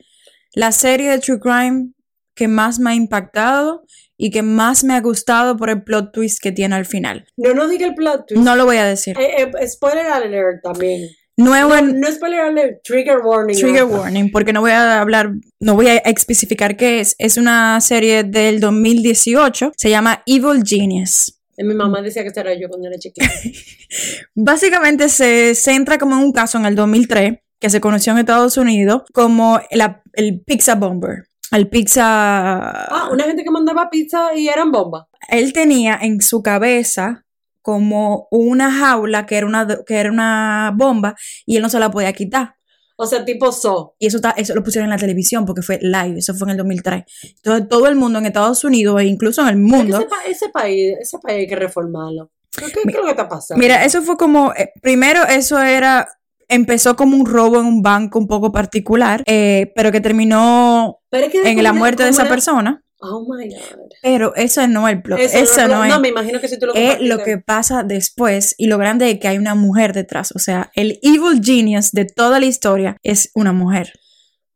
la 0.55 0.73
serie 0.73 1.11
de 1.11 1.19
True 1.19 1.41
Crime 1.41 1.93
que 2.35 2.49
más 2.49 2.79
me 2.79 2.91
ha 2.91 2.95
impactado 2.95 3.83
y 4.23 4.31
que 4.31 4.43
más 4.43 4.85
me 4.85 4.93
ha 4.95 5.01
gustado 5.01 5.57
por 5.57 5.71
el 5.71 5.83
plot 5.83 6.13
twist 6.13 6.43
que 6.43 6.53
tiene 6.53 6.75
al 6.75 6.85
final. 6.85 7.25
No 7.39 7.55
nos 7.55 7.71
diga 7.71 7.87
el 7.87 7.95
plot 7.95 8.27
twist. 8.29 8.43
No 8.43 8.55
lo 8.55 8.67
voy 8.67 8.77
a 8.77 8.85
decir. 8.85 9.17
Eh, 9.19 9.51
eh, 9.59 9.69
spoiler 9.69 10.07
alert 10.07 10.63
también. 10.63 11.09
Nuevo 11.39 11.75
No, 11.75 11.81
no 11.81 12.13
spoiler 12.13 12.41
alert, 12.41 12.83
trigger 12.85 13.21
warning. 13.25 13.57
Trigger 13.57 13.87
¿no? 13.87 13.97
warning, 13.99 14.31
porque 14.31 14.53
no 14.53 14.61
voy 14.61 14.73
a 14.73 15.01
hablar, 15.01 15.33
no 15.59 15.75
voy 15.75 15.87
a 15.87 15.97
especificar 15.97 16.77
qué 16.77 17.01
es. 17.01 17.15
Es 17.19 17.39
una 17.39 17.81
serie 17.81 18.25
del 18.25 18.61
2018, 18.61 19.73
se 19.75 19.89
llama 19.89 20.23
Evil 20.27 20.63
Genius. 20.67 21.41
Mi 21.57 21.75
mamá 21.75 22.03
decía 22.03 22.23
que 22.23 22.39
era 22.39 22.53
yo 22.55 22.69
cuando 22.69 22.89
era 22.89 22.99
chiquita. 22.99 23.27
Básicamente 24.35 25.09
se 25.09 25.55
centra 25.55 25.97
como 25.99 26.17
en 26.17 26.25
un 26.25 26.33
caso 26.33 26.59
en 26.59 26.67
el 26.67 26.75
2003 26.75 27.39
que 27.59 27.71
se 27.71 27.81
conoció 27.81 28.13
en 28.13 28.19
Estados 28.19 28.57
Unidos 28.57 29.03
como 29.13 29.61
la- 29.71 30.03
el 30.15 30.41
pizza 30.43 30.75
bomber. 30.75 31.25
El 31.53 31.69
pizza... 31.69 32.61
Ah, 32.71 33.09
una 33.13 33.25
gente 33.25 33.43
que 33.45 33.51
mandaba 33.51 33.91
pizza 33.91 34.35
y 34.35 34.49
eran 34.49 34.71
bombas. 34.71 35.07
Él 35.29 35.53
tenía 35.53 35.99
en 36.01 36.21
su 36.21 36.43
cabeza 36.43 37.25
como 37.63 38.29
una 38.31 38.71
jaula 38.73 39.27
que 39.27 39.37
era 39.37 39.47
una, 39.47 39.67
que 39.87 39.97
era 39.97 40.11
una 40.11 40.73
bomba 40.75 41.15
y 41.47 41.57
él 41.57 41.63
no 41.63 41.69
se 41.69 41.79
la 41.79 41.91
podía 41.91 42.13
quitar. 42.13 42.55
O 42.97 43.07
sea, 43.07 43.25
tipo 43.25 43.51
so. 43.51 43.95
Y 43.99 44.07
eso, 44.07 44.19
está- 44.19 44.35
eso 44.37 44.55
lo 44.55 44.63
pusieron 44.63 44.87
en 44.87 44.91
la 44.91 44.99
televisión 44.99 45.45
porque 45.47 45.63
fue 45.63 45.79
live, 45.83 46.19
eso 46.19 46.35
fue 46.35 46.47
en 46.47 46.51
el 46.53 46.57
2003. 46.59 47.05
Entonces 47.37 47.69
todo 47.69 47.87
el 47.89 47.97
mundo 47.97 48.19
en 48.19 48.27
Estados 48.27 48.63
Unidos 48.65 49.01
e 49.01 49.05
incluso 49.07 49.43
en 49.43 49.49
el 49.49 49.57
mundo... 49.57 49.99
Ese, 49.99 50.07
pa- 50.07 50.25
ese 50.27 50.49
país, 50.51 50.95
ese 51.01 51.19
país 51.19 51.39
hay 51.39 51.47
que 51.47 51.57
reformarlo. 51.57 52.31
¿Qué, 52.57 52.67
qué, 52.67 52.81
qué 52.83 52.91
es 52.91 52.97
lo 52.97 53.05
que 53.05 53.11
está 53.11 53.29
pasando? 53.29 53.61
Mira, 53.63 53.85
eso 53.85 54.03
fue 54.03 54.17
como, 54.17 54.53
eh, 54.55 54.71
primero 54.83 55.23
eso 55.25 55.59
era, 55.61 56.07
empezó 56.51 56.97
como 56.97 57.17
un 57.17 57.25
robo 57.25 57.59
en 57.61 57.67
un 57.67 57.83
banco 57.83 58.19
un 58.19 58.27
poco 58.27 58.53
particular, 58.53 59.23
eh, 59.27 59.73
pero 59.75 59.91
que 59.91 60.01
terminó 60.01 60.99
Pero 61.09 61.27
es 61.27 61.33
que 61.33 61.51
en 61.51 61.63
la 61.63 61.73
muerte 61.73 62.03
de 62.03 62.11
esa 62.11 62.29
persona. 62.29 62.85
Oh 63.03 63.27
my 63.27 63.49
God. 63.49 63.89
Pero 64.03 64.35
ese 64.35 64.69
no 64.69 64.87
es 64.87 64.95
el 64.95 65.03
plot, 65.03 65.21
Eso 65.21 65.69
no, 65.69 65.85
es. 65.85 65.91
No, 65.91 66.01
me 66.01 66.09
imagino 66.09 66.39
que 66.39 66.49
si 66.49 66.59
tú 66.59 66.67
lo 66.67 66.75
Es 66.75 67.01
lo 67.01 67.23
que 67.23 67.39
pasa 67.39 67.83
después 67.83 68.55
y 68.59 68.67
lo 68.67 68.77
grande 68.77 69.11
es 69.11 69.19
que 69.19 69.29
hay 69.29 69.39
una 69.39 69.55
mujer 69.55 69.95
detrás. 69.95 70.33
O 70.37 70.39
sea, 70.39 70.71
el 70.75 70.99
evil 71.03 71.41
genius 71.43 71.93
de 71.93 72.05
toda 72.05 72.39
la 72.41 72.47
historia 72.47 72.97
es 73.03 73.31
una 73.35 73.55
mujer. 73.55 73.95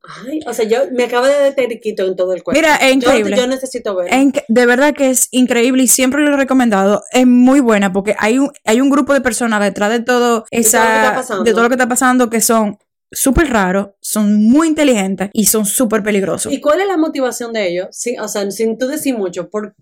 Ay, 0.06 0.40
o 0.46 0.52
sea, 0.52 0.66
yo 0.66 0.90
me 0.92 1.04
acaba 1.04 1.28
de 1.28 1.44
deteriquito 1.44 2.04
en 2.04 2.14
todo 2.14 2.34
el 2.34 2.42
cuerpo. 2.42 2.60
Mira, 2.60 2.76
es 2.76 2.94
increíble. 2.94 3.36
Yo, 3.36 3.46
necesito 3.46 3.96
ver. 3.96 4.10
De 4.48 4.66
verdad 4.66 4.94
que 4.94 5.10
es 5.10 5.28
increíble 5.30 5.84
y 5.84 5.88
siempre 5.88 6.22
lo 6.22 6.34
he 6.34 6.36
recomendado. 6.36 7.02
Es 7.12 7.26
muy 7.26 7.60
buena 7.60 7.92
porque 7.92 8.14
hay 8.18 8.38
un, 8.38 8.50
hay 8.64 8.80
un 8.80 8.90
grupo 8.90 9.14
de 9.14 9.20
personas 9.20 9.60
detrás 9.60 9.90
de 9.90 10.00
todo 10.00 10.44
esa, 10.50 11.24
todo 11.26 11.44
de 11.44 11.52
todo 11.52 11.62
lo 11.62 11.68
que 11.68 11.74
está 11.74 11.88
pasando 11.88 12.28
que 12.28 12.40
son 12.40 12.78
súper 13.10 13.48
raros, 13.48 13.90
son 14.00 14.34
muy 14.34 14.68
inteligentes 14.68 15.30
y 15.32 15.46
son 15.46 15.64
súper 15.64 16.02
peligrosos. 16.02 16.52
¿Y 16.52 16.60
cuál 16.60 16.80
es 16.80 16.86
la 16.86 16.96
motivación 16.96 17.52
de 17.52 17.68
ellos? 17.68 17.88
Sí, 17.92 18.16
o 18.18 18.28
sea, 18.28 18.50
sin 18.50 18.76
tú 18.76 18.88
decir 18.88 19.16
mucho, 19.16 19.48
¿por, 19.48 19.74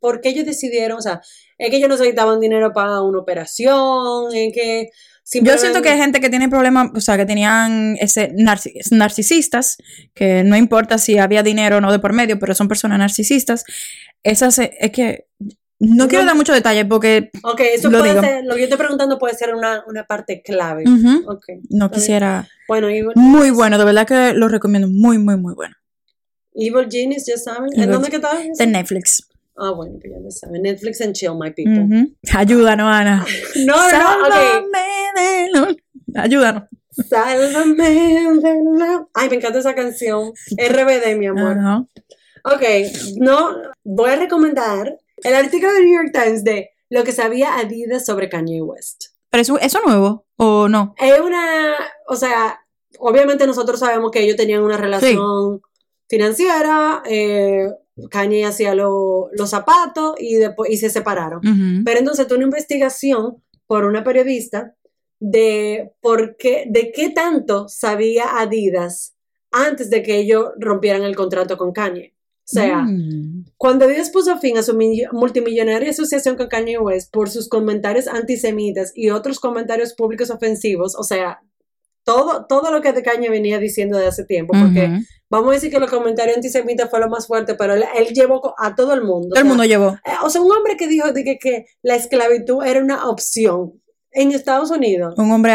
por 0.00 0.20
qué 0.20 0.30
ellos 0.30 0.44
decidieron? 0.44 0.98
O 0.98 1.02
sea, 1.02 1.20
es 1.58 1.70
que 1.70 1.76
ellos 1.76 1.88
necesitaban 1.88 2.40
dinero 2.40 2.72
para 2.72 3.00
una 3.02 3.18
operación, 3.18 4.34
es 4.34 4.52
que... 4.54 4.90
Yo 5.32 5.56
siento 5.58 5.80
que 5.82 5.88
hay 5.88 5.98
gente 5.98 6.20
que 6.20 6.28
tiene 6.28 6.48
problemas, 6.48 6.90
o 6.94 7.00
sea, 7.00 7.16
que 7.16 7.24
tenían 7.24 7.96
ese 7.98 8.32
narci- 8.34 8.74
narcisistas, 8.90 9.78
que 10.14 10.44
no 10.44 10.54
importa 10.56 10.98
si 10.98 11.18
había 11.18 11.42
dinero 11.42 11.78
o 11.78 11.80
no 11.80 11.90
de 11.90 11.98
por 11.98 12.12
medio, 12.12 12.38
pero 12.38 12.54
son 12.54 12.68
personas 12.68 12.98
narcisistas. 12.98 13.64
Esas, 14.22 14.58
eh, 14.58 14.72
es 14.78 14.90
que 14.92 15.26
no, 15.80 16.04
No. 16.04 16.08
quiero 16.08 16.24
dar 16.24 16.36
mucho 16.36 16.52
detalle 16.52 16.84
porque 16.84 17.30
Ok, 17.42 17.60
eso 17.74 17.90
lo 17.90 17.98
puede 17.98 18.10
digo. 18.12 18.22
ser, 18.22 18.44
lo 18.44 18.54
que 18.54 18.60
yo 18.60 18.64
estoy 18.64 18.78
preguntando 18.78 19.18
puede 19.18 19.34
ser 19.34 19.54
una, 19.54 19.82
una 19.88 20.04
parte 20.04 20.42
clave. 20.42 20.84
no 21.70 21.90
quisiera. 21.90 22.46
Bueno, 22.68 22.88
Evil, 22.88 23.12
Muy 23.16 23.50
bueno, 23.50 23.76
de 23.78 23.84
verdad 23.84 24.06
que 24.06 24.34
lo 24.34 24.48
recomiendo, 24.48 24.88
muy, 24.88 25.18
muy, 25.18 25.36
muy 25.36 25.54
bueno. 25.54 25.74
Evil 26.54 26.86
Genius, 26.90 27.24
ya 27.26 27.36
saben. 27.36 27.70
¿En 27.74 27.90
dónde 27.90 28.08
que 28.10 28.16
está? 28.16 28.30
De 28.58 28.66
Netflix. 28.66 29.26
Ah, 29.56 29.70
bueno, 29.70 29.98
pues 30.00 30.12
ya 30.12 30.18
lo 30.20 30.30
saben. 30.30 30.62
Netflix 30.62 31.00
and 31.00 31.12
chill, 31.14 31.34
my 31.38 31.50
people. 31.52 31.86
Ayúdanos, 32.34 32.86
Ana. 32.86 33.24
No, 33.66 33.76
no, 33.76 34.18
no, 34.18 34.26
ok. 34.26 34.32
Sálvame 34.32 34.80
de 35.16 35.48
lo- 35.52 36.20
Ayúdanos. 36.20 36.64
Sálvame 36.90 37.90
de 38.40 38.78
la- 38.78 39.06
Ay, 39.14 39.28
me 39.30 39.36
encanta 39.36 39.58
esa 39.60 39.74
canción. 39.74 40.32
RBD, 40.58 41.16
mi 41.18 41.26
amor. 41.26 41.58
Ajá. 41.58 41.84
Ok, 42.44 42.62
no, 43.20 43.56
voy 43.84 44.10
a 44.10 44.16
recomendar 44.16 44.98
el 45.22 45.34
artículo 45.34 45.72
de 45.72 45.80
New 45.84 45.94
York 46.02 46.10
Times 46.12 46.44
de 46.44 46.70
lo 46.90 47.02
que 47.04 47.12
sabía 47.12 47.56
Adidas 47.58 48.04
sobre 48.04 48.28
Kanye 48.28 48.60
West. 48.60 49.04
Pero 49.30 49.40
eso, 49.42 49.58
eso 49.58 49.80
nuevo, 49.86 50.26
¿o 50.36 50.68
no? 50.68 50.94
Es 50.98 51.18
una, 51.20 51.74
o 52.06 52.16
sea, 52.16 52.60
obviamente 52.98 53.46
nosotros 53.46 53.80
sabemos 53.80 54.10
que 54.10 54.20
ellos 54.20 54.36
tenían 54.36 54.62
una 54.62 54.76
relación 54.76 55.62
financiera, 56.08 57.02
eh, 57.06 57.68
Kanye 58.10 58.44
hacía 58.44 58.74
lo- 58.74 59.28
los 59.32 59.50
zapatos 59.50 60.14
y 60.18 60.34
después 60.36 60.70
y 60.70 60.76
se 60.76 60.90
separaron. 60.90 61.40
Pero 61.84 61.98
entonces 62.00 62.26
tuvo 62.26 62.36
una 62.38 62.46
investigación 62.46 63.42
por 63.66 63.84
una 63.84 64.02
periodista 64.04 64.74
de 65.20 65.92
por 66.00 66.36
qué, 66.36 66.64
de 66.68 66.92
qué 66.92 67.10
tanto 67.10 67.68
sabía 67.68 68.38
Adidas 68.40 69.14
antes 69.52 69.88
de 69.90 70.02
que 70.02 70.18
ellos 70.18 70.48
rompieran 70.58 71.02
el 71.02 71.14
contrato 71.16 71.56
con 71.56 71.72
Kanye. 71.72 72.12
O 72.46 72.46
sea, 72.46 72.82
Mm. 72.82 73.46
cuando 73.56 73.86
Adidas 73.86 74.10
puso 74.10 74.36
fin 74.38 74.58
a 74.58 74.62
su 74.62 74.74
mi- 74.74 75.04
multimillonaria 75.12 75.90
asociación 75.90 76.36
con 76.36 76.48
Kanye 76.48 76.76
West 76.78 77.10
por 77.12 77.30
sus 77.30 77.48
comentarios 77.48 78.06
antisemitas 78.08 78.92
y 78.94 79.10
otros 79.10 79.40
comentarios 79.40 79.94
públicos 79.94 80.30
ofensivos, 80.30 80.94
o 80.98 81.04
sea, 81.04 81.40
todo, 82.04 82.46
todo 82.46 82.70
lo 82.70 82.80
que 82.82 82.92
de 82.92 83.02
Kanye 83.02 83.30
venía 83.30 83.58
diciendo 83.58 83.98
de 83.98 84.06
hace 84.06 84.24
tiempo, 84.24 84.52
porque 84.52 84.86
Ujú. 84.86 85.02
vamos 85.30 85.50
a 85.50 85.54
decir 85.54 85.70
que 85.70 85.80
los 85.80 85.90
comentarios 85.90 86.36
antisemitas 86.36 86.90
fue 86.90 87.00
lo 87.00 87.08
más 87.08 87.26
fuerte, 87.26 87.54
pero 87.54 87.74
él, 87.74 87.84
él 87.96 88.08
llevó 88.14 88.54
a 88.58 88.74
todo 88.74 88.92
el 88.94 89.02
mundo. 89.02 89.28
Todo 89.30 89.36
el 89.40 89.42
sea, 89.42 89.48
mundo 89.48 89.64
llevó. 89.64 89.88
eh, 90.04 90.12
O 90.22 90.30
sea, 90.30 90.40
un 90.42 90.52
hombre 90.52 90.76
que 90.76 90.86
dijo 90.86 91.12
de 91.12 91.24
que, 91.24 91.38
que 91.38 91.64
la 91.82 91.94
esclavitud 91.96 92.62
era 92.64 92.80
una 92.80 93.08
opción 93.08 93.80
en 94.12 94.32
Estados 94.32 94.70
Unidos. 94.70 95.14
Un 95.18 95.32
hombre 95.32 95.52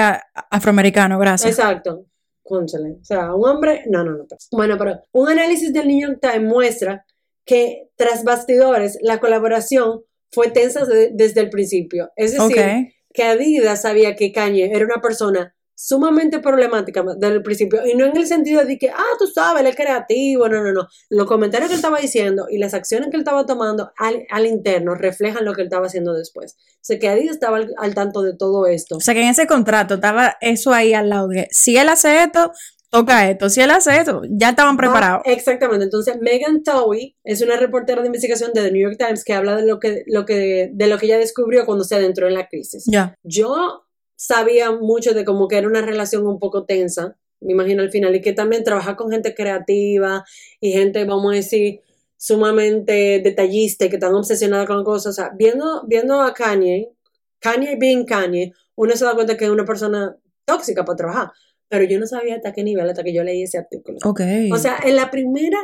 afroamericano, 0.50 1.18
gracias. 1.20 1.52
Exacto. 1.58 2.06
Cónchale. 2.44 2.94
O 3.02 3.04
sea, 3.06 3.34
un 3.36 3.48
hombre. 3.48 3.84
No, 3.88 4.04
no, 4.04 4.12
no. 4.18 4.26
Bueno, 4.52 4.76
pero 4.78 5.00
un 5.12 5.30
análisis 5.30 5.72
del 5.72 5.88
New 5.88 6.02
York 6.02 6.20
Times 6.22 6.42
muestra 6.50 7.06
que 7.46 7.90
tras 7.96 8.24
bastidores 8.24 8.98
la 9.02 9.20
colaboración 9.20 10.02
fue 10.32 10.50
tensa 10.50 10.86
de- 10.86 11.12
desde 11.14 11.42
el 11.42 11.50
principio. 11.50 12.12
Es 12.16 12.34
decir, 12.34 12.58
Ok. 12.60 12.92
que 13.14 13.24
Adidas 13.24 13.82
sabía 13.84 14.16
que 14.16 14.32
Kanye 14.32 14.72
era 14.74 14.86
una 14.86 15.00
persona 15.02 15.56
sumamente 15.82 16.40
problemática 16.40 17.06
desde 17.18 17.36
el 17.36 17.42
principio 17.42 17.80
y 17.88 17.96
no 17.96 18.06
en 18.06 18.18
el 18.18 18.28
sentido 18.28 18.66
de 18.66 18.78
que, 18.78 18.90
ah, 18.90 19.16
tú 19.18 19.28
sabes, 19.28 19.62
él 19.62 19.68
es 19.68 19.78
creativo, 19.78 20.50
no, 20.50 20.62
no, 20.62 20.74
no. 20.74 20.90
Los 21.10 21.26
comentarios 21.26 21.70
que 21.70 21.76
él 21.76 21.80
estaba 21.80 22.00
diciendo 22.00 22.48
y 22.50 22.58
las 22.58 22.74
acciones 22.74 23.10
que 23.10 23.16
él 23.16 23.22
estaba 23.22 23.46
tomando 23.46 23.94
al, 23.98 24.26
al 24.30 24.46
interno 24.46 24.94
reflejan 24.94 25.46
lo 25.46 25.54
que 25.54 25.62
él 25.62 25.68
estaba 25.68 25.88
haciendo 25.88 26.14
después. 26.14 26.58
O 26.60 26.80
sea, 26.82 27.00
que 27.00 27.08
Adidas 27.08 27.36
estaba 27.36 27.58
al, 27.58 27.74
al 27.78 27.96
tanto 27.96 28.24
de 28.24 28.36
todo 28.36 28.68
esto. 28.68 28.98
O 28.98 29.00
sea 29.00 29.14
que 29.14 29.22
en 29.22 29.30
ese 29.30 29.48
contrato 29.48 29.94
estaba 29.94 30.36
eso 30.42 30.74
ahí 30.74 30.94
al 30.94 31.08
lado. 31.08 31.30
de, 31.30 31.48
si 31.50 31.78
él 31.78 31.88
hace 31.88 32.24
esto, 32.24 32.52
toca 32.90 33.30
esto. 33.30 33.50
Si 33.50 33.62
él 33.62 33.72
hace 33.72 33.96
esto, 33.96 34.22
ya 34.30 34.50
estaban 34.50 34.76
preparados. 34.76 35.22
Ah, 35.26 35.32
exactamente. 35.32 35.86
Entonces, 35.86 36.18
Megan 36.20 36.62
Towie 36.62 37.16
es 37.24 37.42
una 37.42 37.56
reportera 37.56 38.02
de 38.02 38.08
investigación 38.08 38.52
de 38.54 38.64
The 38.64 38.72
New 38.72 38.82
York 38.82 38.98
Times 39.00 39.24
que 39.24 39.34
habla 39.34 39.56
de 39.56 39.66
lo 39.66 39.80
que, 39.80 40.04
lo 40.08 40.26
que, 40.26 40.72
de 40.74 40.88
lo 40.88 40.98
que 40.98 41.06
ella 41.06 41.20
descubrió 41.20 41.66
cuando 41.66 41.86
se 41.86 41.96
adentró 41.96 42.28
en 42.28 42.34
la 42.34 42.50
crisis. 42.50 42.84
Ya. 42.86 43.16
Yo 43.24 43.86
sabía 44.22 44.70
mucho 44.72 45.14
de 45.14 45.24
como 45.24 45.48
que 45.48 45.58
era 45.58 45.68
una 45.68 45.82
relación 45.82 46.28
un 46.28 46.40
poco 46.40 46.66
tensa, 46.66 47.16
me 47.40 47.54
imagino 47.54 47.82
al 47.82 47.90
final, 47.90 48.14
y 48.16 48.22
que 48.22 48.34
también 48.34 48.66
trabaja 48.66 48.98
con 48.98 49.10
gente 49.12 49.34
creativa 49.34 50.26
y 50.60 50.74
gente, 50.74 51.06
vamos 51.06 51.32
a 51.32 51.36
decir, 51.38 51.80
sumamente 52.18 53.22
detallista 53.24 53.86
y 53.86 53.90
que 53.90 53.96
están 53.96 54.14
obsesionada 54.14 54.66
con 54.68 54.84
cosas. 54.84 55.12
O 55.12 55.14
sea, 55.22 55.32
viendo, 55.38 55.84
viendo 55.88 56.20
a 56.22 56.34
Kanye, 56.34 56.92
Kanye 57.40 57.78
being 57.78 58.06
Kanye, 58.06 58.52
uno 58.76 58.94
se 58.98 59.06
da 59.06 59.14
cuenta 59.16 59.38
que 59.38 59.46
es 59.46 59.52
una 59.52 59.64
persona 59.64 60.18
tóxica 60.44 60.84
para 60.84 60.98
trabajar. 60.98 61.32
Pero 61.70 61.86
yo 61.86 61.98
no 61.98 62.08
sabía 62.08 62.36
hasta 62.36 62.52
qué 62.52 62.64
nivel 62.64 62.90
hasta 62.90 63.04
que 63.04 63.14
yo 63.14 63.24
leí 63.24 63.44
ese 63.44 63.58
artículo. 63.58 64.00
Ok. 64.04 64.20
O 64.52 64.58
sea, 64.58 64.80
en 64.84 64.96
la 64.98 65.10
primera 65.12 65.60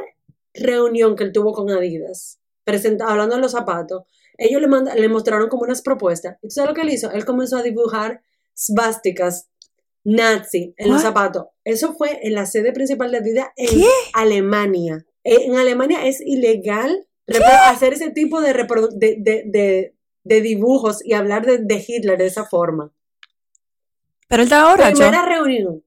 reunión 0.53 1.15
que 1.17 1.25
él 1.25 1.33
tuvo 1.33 1.51
con 1.51 1.69
Adidas, 1.71 2.39
presenta- 2.63 3.07
hablando 3.07 3.35
de 3.35 3.41
los 3.41 3.51
zapatos, 3.51 4.03
ellos 4.37 4.61
le, 4.61 4.67
manda- 4.67 4.95
le 4.95 5.09
mostraron 5.09 5.49
como 5.49 5.63
unas 5.63 5.81
propuestas. 5.81 6.37
¿Y 6.41 6.47
tú 6.47 6.51
sabes 6.51 6.69
lo 6.69 6.75
que 6.75 6.81
él 6.81 6.89
hizo? 6.89 7.11
Él 7.11 7.25
comenzó 7.25 7.57
a 7.57 7.63
dibujar 7.63 8.21
svásticas 8.55 9.47
nazi 10.03 10.73
en 10.77 10.89
los 10.91 11.01
zapatos. 11.03 11.45
Eso 11.63 11.93
fue 11.95 12.19
en 12.23 12.33
la 12.33 12.45
sede 12.47 12.71
principal 12.73 13.11
de 13.11 13.17
Adidas 13.17 13.47
en 13.55 13.69
¿Qué? 13.81 13.87
Alemania. 14.13 15.05
En 15.23 15.55
Alemania 15.57 16.05
es 16.07 16.21
ilegal 16.21 17.07
hacer 17.67 17.93
ese 17.93 18.11
tipo 18.11 18.41
de, 18.41 18.53
reprodu- 18.53 18.91
de, 18.93 19.17
de, 19.19 19.43
de- 19.45 19.95
de 20.23 20.41
dibujos 20.41 21.05
y 21.05 21.13
hablar 21.13 21.45
de, 21.45 21.59
de 21.59 21.85
Hitler 21.87 22.17
de 22.17 22.25
esa 22.25 22.45
forma. 22.45 22.91
Pero 24.27 24.41
él 24.41 24.47
estaba 24.47 24.71
borracho. 24.71 24.97
Primera 24.97 25.23
reunión. 25.25 25.83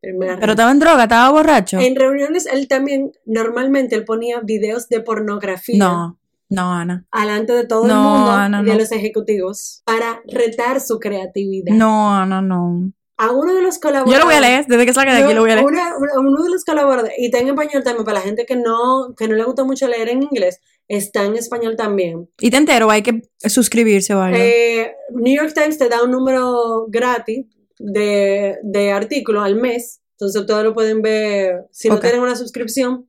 Primera 0.00 0.38
Pero 0.38 0.52
estaba 0.52 0.70
en 0.72 0.78
droga, 0.80 1.02
estaba 1.04 1.30
borracho. 1.30 1.78
en 1.78 1.94
reuniones 1.96 2.46
él 2.46 2.66
también, 2.68 3.12
normalmente 3.24 3.94
él 3.94 4.04
ponía 4.04 4.40
videos 4.40 4.88
de 4.88 5.00
pornografía 5.00 5.76
No, 5.78 6.18
no, 6.52 6.72
Ana. 6.72 7.06
alante 7.10 7.52
de 7.52 7.66
todo 7.66 7.82
el 7.82 7.88
No, 7.88 8.02
mundo 8.02 8.30
Ana, 8.30 8.60
y 8.62 8.64
de 8.66 8.72
no. 8.72 8.78
los 8.78 8.92
ejecutivos 8.92 9.82
para 9.84 10.22
retar 10.26 10.80
su 10.80 10.98
creatividad. 10.98 11.74
No, 11.74 12.14
Ana, 12.14 12.40
no. 12.42 12.92
A 13.18 13.30
uno 13.30 13.54
de 13.54 13.62
los 13.62 13.76
Yo 13.76 13.80
colaboradores. 13.82 14.18
lo 14.20 14.24
voy 14.26 14.34
a 14.34 14.40
leer, 14.40 14.66
desde 14.66 14.84
que 14.86 14.92
salga 14.92 15.14
de 15.14 15.22
aquí 15.22 15.32
lo 15.34 15.42
voy 15.42 15.50
a 15.52 15.54
leer. 15.56 15.66
Una- 15.66 15.94
uno 16.18 16.42
de 16.42 16.50
los 16.50 16.64
colaboradores, 16.64 17.12
y 17.18 17.26
está 17.26 17.38
en 17.38 17.48
español 17.48 17.82
también, 17.84 18.04
para 18.04 18.18
la 18.18 18.24
gente 18.24 18.46
que 18.46 18.56
no, 18.56 19.14
que 19.16 19.28
no 19.28 19.36
le 19.36 19.44
gusta 19.44 19.62
mucho 19.64 19.86
leer 19.86 20.08
en 20.08 20.22
inglés, 20.24 20.58
está 20.88 21.24
en 21.24 21.36
español 21.36 21.76
también. 21.76 22.28
Y 22.40 22.50
te 22.50 22.56
entero, 22.56 22.90
hay 22.90 23.02
que 23.02 23.22
suscribirse 23.38 24.12
algo. 24.12 24.36
Eh, 24.36 24.92
New 25.14 25.36
York 25.36 25.52
Times 25.54 25.78
te 25.78 25.88
da 25.88 26.02
un 26.02 26.10
número 26.10 26.86
gratis 26.88 27.46
de, 27.78 28.56
de 28.62 28.90
artículos 28.92 29.44
al 29.44 29.54
mes, 29.56 30.00
entonces 30.18 30.40
ustedes 30.40 30.64
lo 30.64 30.74
pueden 30.74 31.00
ver, 31.02 31.66
si 31.70 31.88
no 31.88 31.96
Ok. 31.96 32.00
tienen 32.02 32.20
una 32.20 32.34
suscripción, 32.36 33.08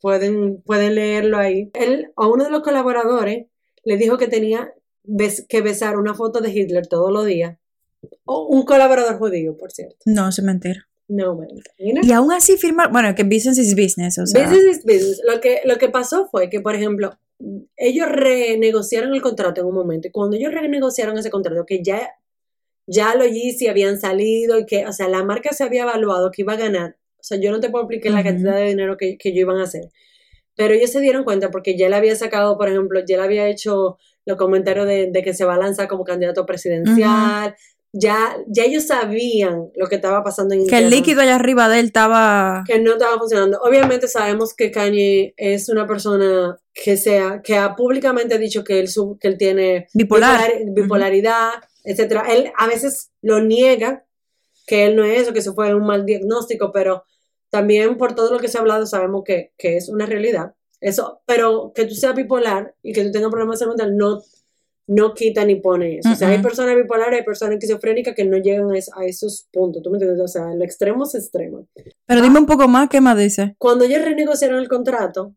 pueden, 0.00 0.62
pueden 0.62 0.94
leerlo 0.94 1.38
ahí. 1.38 1.70
Él, 1.74 2.12
a 2.16 2.28
uno 2.28 2.44
de 2.44 2.50
los 2.50 2.62
colaboradores, 2.62 3.46
le 3.84 3.96
dijo 3.96 4.18
que 4.18 4.28
tenía 4.28 4.72
que 5.48 5.60
besar 5.62 5.98
una 5.98 6.14
foto 6.14 6.40
de 6.40 6.50
Hitler 6.50 6.86
todos 6.86 7.12
los 7.12 7.26
días. 7.26 7.58
O 8.24 8.46
un 8.46 8.64
colaborador 8.64 9.18
judío, 9.18 9.56
por 9.56 9.72
cierto. 9.72 9.96
No, 10.06 10.28
eso 10.28 10.40
es 10.40 10.46
mentira. 10.46 10.88
No, 11.08 11.34
know? 11.34 11.48
Y 12.02 12.12
aún 12.12 12.30
así 12.32 12.56
firmar, 12.56 12.92
bueno, 12.92 13.12
que 13.16 13.24
business 13.24 13.58
is 13.58 13.74
business, 13.74 14.16
o 14.18 14.26
sea. 14.26 14.44
Business 14.44 14.78
is 14.78 14.84
business. 14.84 15.20
Lo 15.26 15.40
que, 15.40 15.60
lo 15.64 15.76
que 15.76 15.88
pasó 15.88 16.28
fue 16.30 16.48
que, 16.48 16.60
por 16.60 16.76
ejemplo, 16.76 17.18
ellos 17.76 18.08
renegociaron 18.08 19.12
el 19.12 19.20
contrato 19.20 19.60
en 19.60 19.66
un 19.66 19.74
momento. 19.74 20.06
Y 20.06 20.12
cuando 20.12 20.36
ellos 20.36 20.52
renegociaron 20.52 21.18
ese 21.18 21.30
contrato, 21.30 21.66
que 21.66 21.82
ya, 21.82 22.08
ya 22.86 23.16
los 23.16 23.26
Yeezy 23.26 23.66
habían 23.66 24.00
salido 24.00 24.58
y 24.60 24.66
que, 24.66 24.86
o 24.86 24.92
sea, 24.92 25.08
la 25.08 25.24
marca 25.24 25.52
se 25.52 25.64
había 25.64 25.82
evaluado 25.82 26.30
que 26.30 26.42
iba 26.42 26.52
a 26.52 26.56
ganar. 26.56 26.96
O 27.20 27.22
sea, 27.22 27.38
yo 27.38 27.50
no 27.52 27.60
te 27.60 27.68
puedo 27.70 27.84
explicar 27.84 28.12
la 28.12 28.20
Ujú. 28.20 28.28
cantidad 28.28 28.56
de 28.56 28.66
dinero 28.68 28.96
que, 28.96 29.16
que 29.18 29.28
ellos 29.30 29.40
iban 29.42 29.58
a 29.58 29.64
hacer. 29.64 29.82
Pero 30.56 30.74
ellos 30.74 30.90
se 30.90 31.00
dieron 31.00 31.24
cuenta 31.24 31.50
porque 31.50 31.76
ya 31.76 31.88
le 31.88 31.96
había 31.96 32.16
sacado, 32.16 32.56
por 32.58 32.68
ejemplo, 32.68 33.00
ya 33.06 33.16
le 33.18 33.22
había 33.22 33.48
hecho 33.48 33.98
los 34.26 34.36
comentarios 34.36 34.86
de, 34.86 35.10
de 35.10 35.22
que 35.22 35.32
se 35.34 35.44
va 35.44 35.54
a 35.54 35.58
lanzar 35.58 35.88
como 35.88 36.04
candidato 36.04 36.44
presidencial. 36.46 37.54
Ya, 37.92 38.36
ya 38.46 38.64
ellos 38.64 38.86
sabían 38.86 39.68
lo 39.74 39.88
que 39.88 39.96
estaba 39.96 40.22
pasando 40.22 40.54
en 40.54 40.64
que 40.66 40.78
el 40.78 40.90
líquido 40.90 41.22
allá 41.22 41.34
arriba 41.34 41.68
de 41.68 41.80
él 41.80 41.86
estaba. 41.86 42.62
que 42.66 42.78
no 42.78 42.92
estaba 42.92 43.18
funcionando. 43.18 43.58
Obviamente 43.62 44.06
sabemos 44.06 44.54
que 44.54 44.70
Kanye 44.70 45.34
es 45.36 45.68
una 45.68 45.88
persona 45.88 46.56
que 46.72 46.96
sea 46.96 47.40
que 47.42 47.56
ha 47.56 47.74
públicamente 47.74 48.38
dicho 48.38 48.62
que 48.62 48.78
él 48.78 48.86
su- 48.86 49.18
que 49.20 49.26
él 49.26 49.36
tiene 49.38 49.88
Bipolar. 49.92 50.40
bipolar- 50.52 50.74
bipolaridad, 50.74 51.50
etcétera. 51.82 52.26
Él 52.30 52.52
a 52.56 52.68
veces 52.68 53.10
lo 53.22 53.40
niega 53.40 54.04
que 54.68 54.84
él 54.86 54.94
no 54.94 55.02
es 55.04 55.22
eso, 55.22 55.32
que 55.32 55.40
eso 55.40 55.54
fue 55.54 55.74
un 55.74 55.84
mal 55.84 56.06
diagnóstico, 56.06 56.70
pero 56.72 57.02
también 57.50 57.96
por 57.98 58.14
todo 58.14 58.32
lo 58.32 58.38
que 58.38 58.48
se 58.48 58.58
ha 58.58 58.60
hablado 58.60 58.86
sabemos 58.86 59.22
que, 59.24 59.52
que 59.58 59.76
es 59.76 59.88
una 59.88 60.06
realidad. 60.06 60.54
Eso, 60.80 61.20
pero 61.26 61.72
que 61.74 61.84
tú 61.84 61.94
seas 61.94 62.14
bipolar 62.14 62.74
y 62.82 62.92
que 62.92 63.04
tú 63.04 63.10
tengas 63.12 63.30
problemas 63.30 63.58
de 63.58 63.64
salud 63.66 63.76
mental 63.76 63.96
no, 63.96 64.22
no 64.86 65.14
quita 65.14 65.44
ni 65.44 65.56
pone 65.56 65.98
eso. 65.98 66.10
O 66.10 66.14
sea, 66.14 66.28
hay 66.28 66.38
personas 66.42 66.74
bipolares, 66.76 67.18
hay 67.18 67.24
personas 67.24 67.54
esquizofrénicas 67.56 68.14
que 68.14 68.24
no 68.24 68.38
llegan 68.38 68.70
a, 68.70 68.78
es- 68.78 68.90
a 68.96 69.04
esos 69.04 69.46
puntos. 69.52 69.82
¿Tú 69.82 69.90
me 69.90 69.96
entiendes? 69.98 70.20
O 70.22 70.28
sea, 70.28 70.52
el 70.52 70.62
extremo 70.62 71.04
es 71.04 71.14
extremo. 71.14 71.66
Pero 72.06 72.22
dime 72.22 72.38
un 72.38 72.46
poco 72.46 72.66
más, 72.66 72.88
¿qué 72.88 73.00
más 73.00 73.18
dice? 73.18 73.54
Cuando 73.58 73.84
ellos 73.84 74.02
renegociaron 74.02 74.58
el 74.58 74.68
contrato, 74.68 75.34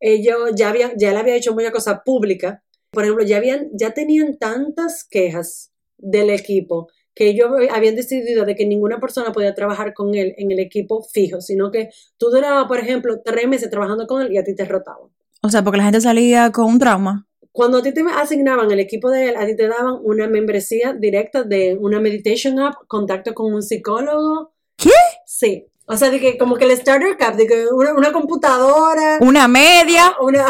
ellos 0.00 0.52
ya 0.56 0.70
habían, 0.70 0.92
ya 0.96 1.12
le 1.12 1.18
había 1.18 1.36
hecho 1.36 1.52
mucha 1.54 1.70
cosa 1.72 2.02
pública. 2.02 2.62
Por 2.90 3.04
ejemplo, 3.04 3.24
ya 3.24 3.36
habían, 3.36 3.68
ya 3.72 3.92
tenían 3.92 4.38
tantas 4.38 5.04
quejas 5.04 5.72
del 5.98 6.30
equipo 6.30 6.88
que 7.20 7.28
ellos 7.28 7.50
habían 7.70 7.96
decidido 7.96 8.46
de 8.46 8.54
que 8.54 8.64
ninguna 8.64 8.98
persona 8.98 9.30
podía 9.30 9.54
trabajar 9.54 9.92
con 9.92 10.14
él 10.14 10.32
en 10.38 10.50
el 10.52 10.58
equipo 10.58 11.02
fijo, 11.02 11.42
sino 11.42 11.70
que 11.70 11.90
tú 12.16 12.30
durabas, 12.30 12.64
por 12.64 12.78
ejemplo, 12.78 13.20
tres 13.22 13.46
meses 13.46 13.68
trabajando 13.68 14.06
con 14.06 14.22
él 14.22 14.32
y 14.32 14.38
a 14.38 14.42
ti 14.42 14.54
te 14.54 14.64
rotaban. 14.64 15.10
O 15.42 15.50
sea, 15.50 15.62
porque 15.62 15.76
la 15.76 15.84
gente 15.84 16.00
salía 16.00 16.50
con 16.50 16.64
un 16.64 16.78
trauma. 16.78 17.26
Cuando 17.52 17.76
a 17.76 17.82
ti 17.82 17.92
te 17.92 18.02
asignaban 18.16 18.70
el 18.70 18.80
equipo 18.80 19.10
de 19.10 19.28
él, 19.28 19.36
a 19.36 19.44
ti 19.44 19.54
te 19.54 19.68
daban 19.68 19.98
una 20.02 20.28
membresía 20.28 20.94
directa 20.94 21.42
de 21.42 21.76
una 21.78 22.00
meditation 22.00 22.58
app, 22.58 22.76
contacto 22.86 23.34
con 23.34 23.52
un 23.52 23.62
psicólogo. 23.62 24.54
¿Qué? 24.78 24.88
Sí. 25.26 25.66
O 25.84 25.98
sea, 25.98 26.08
de 26.08 26.20
que 26.20 26.38
como 26.38 26.56
que 26.56 26.64
el 26.64 26.74
starter 26.74 27.18
cap, 27.18 27.34
de 27.34 27.46
que 27.46 27.66
una, 27.66 27.92
una 27.92 28.12
computadora, 28.12 29.18
Una 29.20 29.46
media 29.46 30.14
una... 30.22 30.46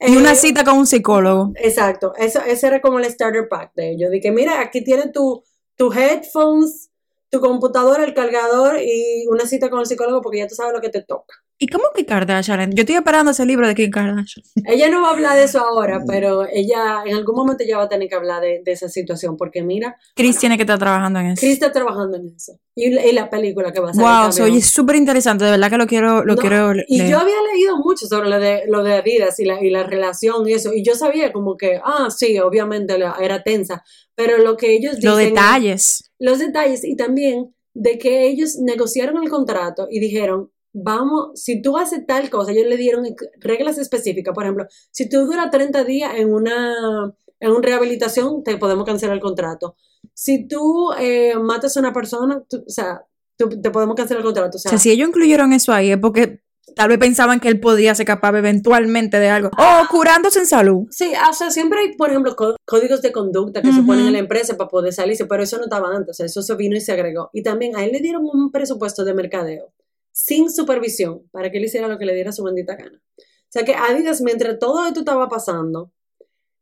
y 0.00 0.16
una 0.16 0.32
eh, 0.32 0.36
cita 0.36 0.64
con 0.64 0.78
un 0.78 0.86
psicólogo. 0.86 1.52
Exacto, 1.56 2.14
eso, 2.16 2.40
ese 2.40 2.68
era 2.68 2.80
como 2.80 3.00
el 3.00 3.04
starter 3.04 3.48
pack 3.50 3.72
de 3.74 3.90
ellos. 3.90 4.10
De 4.10 4.18
que 4.18 4.30
mira, 4.30 4.62
aquí 4.62 4.82
tienes 4.82 5.12
tu, 5.12 5.42
tu 5.76 5.92
headphones, 5.92 6.90
tu 7.30 7.40
computadora, 7.40 8.04
el 8.04 8.14
cargador 8.14 8.80
y 8.82 9.26
una 9.28 9.46
cita 9.46 9.70
con 9.70 9.80
el 9.80 9.86
psicólogo 9.86 10.22
porque 10.22 10.38
ya 10.38 10.48
tú 10.48 10.54
sabes 10.54 10.72
lo 10.74 10.80
que 10.80 10.90
te 10.90 11.02
toca. 11.02 11.34
¿Y 11.58 11.68
cómo 11.68 11.84
que 11.94 12.04
Kardashian? 12.04 12.72
Yo 12.72 12.82
estoy 12.82 12.96
esperando 12.96 13.30
ese 13.30 13.46
libro 13.46 13.66
de 13.66 13.74
Kim 13.74 13.90
Kardashian. 13.90 14.44
Ella 14.66 14.90
no 14.90 15.00
va 15.00 15.08
a 15.08 15.12
hablar 15.12 15.36
de 15.38 15.44
eso 15.44 15.60
ahora, 15.60 16.02
pero 16.06 16.46
ella 16.52 17.02
en 17.06 17.14
algún 17.16 17.34
momento 17.34 17.64
ya 17.66 17.78
va 17.78 17.84
a 17.84 17.88
tener 17.88 18.08
que 18.10 18.14
hablar 18.14 18.42
de, 18.42 18.60
de 18.62 18.72
esa 18.72 18.90
situación 18.90 19.38
porque 19.38 19.62
mira, 19.62 19.96
Chris 20.14 20.38
tiene 20.38 20.56
que 20.58 20.64
estar 20.64 20.78
trabajando 20.78 21.18
en 21.20 21.28
eso. 21.28 21.40
Chris 21.40 21.54
está 21.54 21.72
trabajando 21.72 22.18
en 22.18 22.34
eso. 22.36 22.58
Y, 22.74 22.88
y 22.98 23.12
la 23.12 23.30
película 23.30 23.72
que 23.72 23.80
va 23.80 23.88
a 23.90 23.94
salir 23.94 24.06
Wow, 24.06 24.28
también. 24.30 24.52
oye 24.52 24.60
súper 24.62 24.96
interesante, 24.96 25.46
de 25.46 25.52
verdad 25.52 25.70
que 25.70 25.78
lo 25.78 25.86
quiero, 25.86 26.24
lo 26.26 26.34
No, 26.34 26.40
quiero 26.40 26.72
Y 26.86 26.98
leer. 26.98 27.10
yo 27.10 27.18
había 27.20 27.36
leído 27.54 27.78
mucho 27.78 28.06
sobre 28.06 28.28
lo 28.28 28.38
de, 28.38 28.64
lo 28.68 28.82
de 28.82 28.92
Adidas 28.94 29.40
y 29.40 29.46
la, 29.46 29.62
y 29.64 29.70
la 29.70 29.82
relación 29.84 30.46
y 30.46 30.52
eso, 30.52 30.74
y 30.74 30.84
yo 30.84 30.94
sabía 30.94 31.32
como 31.32 31.56
que, 31.56 31.80
ah, 31.82 32.08
sí, 32.14 32.38
obviamente 32.38 32.96
era 33.18 33.42
tensa, 33.42 33.82
pero 34.14 34.36
lo 34.36 34.58
que 34.58 34.74
ellos 34.74 34.96
dicen... 34.96 35.08
Los 35.10 35.18
detalles. 35.18 36.10
Los 36.18 36.38
detalles 36.38 36.84
y 36.84 36.96
también 36.96 37.54
de 37.72 37.96
que 37.98 38.26
ellos 38.26 38.56
negociaron 38.56 39.22
el 39.22 39.30
contrato 39.30 39.86
y 39.90 40.00
dijeron, 40.00 40.50
vamos, 40.78 41.30
si 41.40 41.62
tú 41.62 41.78
haces 41.78 42.06
tal 42.06 42.28
cosa, 42.30 42.52
ellos 42.52 42.66
le 42.66 42.76
dieron 42.76 43.04
reglas 43.40 43.78
específicas, 43.78 44.34
por 44.34 44.44
ejemplo, 44.44 44.66
si 44.90 45.08
tú 45.08 45.24
duras 45.26 45.50
30 45.50 45.84
días 45.84 46.12
en 46.16 46.32
una, 46.32 47.14
en 47.40 47.50
una 47.50 47.60
rehabilitación, 47.62 48.42
te 48.44 48.56
podemos 48.58 48.84
cancelar 48.84 49.14
el 49.16 49.22
contrato. 49.22 49.76
Si 50.14 50.46
tú 50.46 50.90
eh, 50.98 51.34
matas 51.38 51.76
a 51.76 51.80
una 51.80 51.92
persona, 51.92 52.42
tú- 52.48 52.62
o 52.66 52.70
sea, 52.70 53.02
tú- 53.36 53.48
te 53.60 53.70
podemos 53.70 53.96
cancelar 53.96 54.20
el 54.20 54.24
contrato. 54.26 54.56
O 54.56 54.56
O 54.56 54.58
sea, 54.58 54.70
sea, 54.70 54.78
si 54.78 54.90
ellos 54.90 55.08
incluyeron 55.08 55.52
eso 55.52 55.72
ahí 55.72 55.90
es 55.92 55.98
porque 55.98 56.40
tal 56.74 56.88
vez 56.90 56.98
pensaban 56.98 57.40
que 57.40 57.48
él 57.48 57.58
podía 57.60 57.94
ser 57.94 58.04
capaz 58.06 58.36
eventualmente 58.36 59.18
de 59.18 59.30
algo. 59.30 59.48
O 59.56 59.88
curándose 59.90 60.40
en 60.40 60.46
salud. 60.46 60.86
Sí, 60.90 61.10
o 61.30 61.32
sea, 61.32 61.50
siempre 61.50 61.78
hay, 61.80 61.96
por 61.96 62.10
ejemplo, 62.10 62.36
có- 62.36 62.56
códigos 62.66 63.00
de 63.02 63.12
conducta 63.12 63.62
que 63.62 63.72
se 63.72 63.78
Ujú. 63.78 63.86
ponen 63.86 64.06
en 64.06 64.12
la 64.12 64.18
empresa 64.18 64.56
para 64.56 64.68
poder 64.68 64.92
salirse, 64.92 65.24
pero 65.26 65.42
eso 65.42 65.56
no 65.58 65.64
estaba 65.64 65.88
antes, 65.94 66.10
o 66.10 66.14
sea, 66.14 66.26
eso 66.26 66.42
se 66.42 66.54
vino 66.54 66.76
y 66.76 66.80
se 66.80 66.92
agregó. 66.92 67.30
Y 67.32 67.42
también 67.42 67.76
a 67.76 67.84
él 67.84 67.92
le 67.92 68.00
dieron 68.00 68.24
un 68.30 68.50
presupuesto 68.50 69.04
de 69.04 69.14
mercadeo 69.14 69.72
sin 70.16 70.50
supervisión 70.50 71.28
para 71.30 71.50
que 71.50 71.58
él 71.58 71.66
hiciera 71.66 71.88
lo 71.88 71.98
que 71.98 72.06
le 72.06 72.14
diera 72.14 72.32
su 72.32 72.42
bendita 72.42 72.74
gana. 72.74 73.02
O 73.18 73.50
sea, 73.50 73.64
que 73.66 73.74
Adidas, 73.74 74.22
mientras 74.22 74.58
todo 74.58 74.86
esto 74.86 75.00
estaba 75.00 75.28
pasando, 75.28 75.92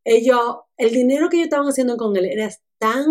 ellos, 0.02 0.40
el 0.76 0.90
dinero 0.90 1.28
que 1.28 1.36
ellos 1.36 1.46
estaban 1.46 1.68
haciendo 1.68 1.96
con 1.96 2.16
él 2.16 2.24
era 2.24 2.50
tan 2.78 3.06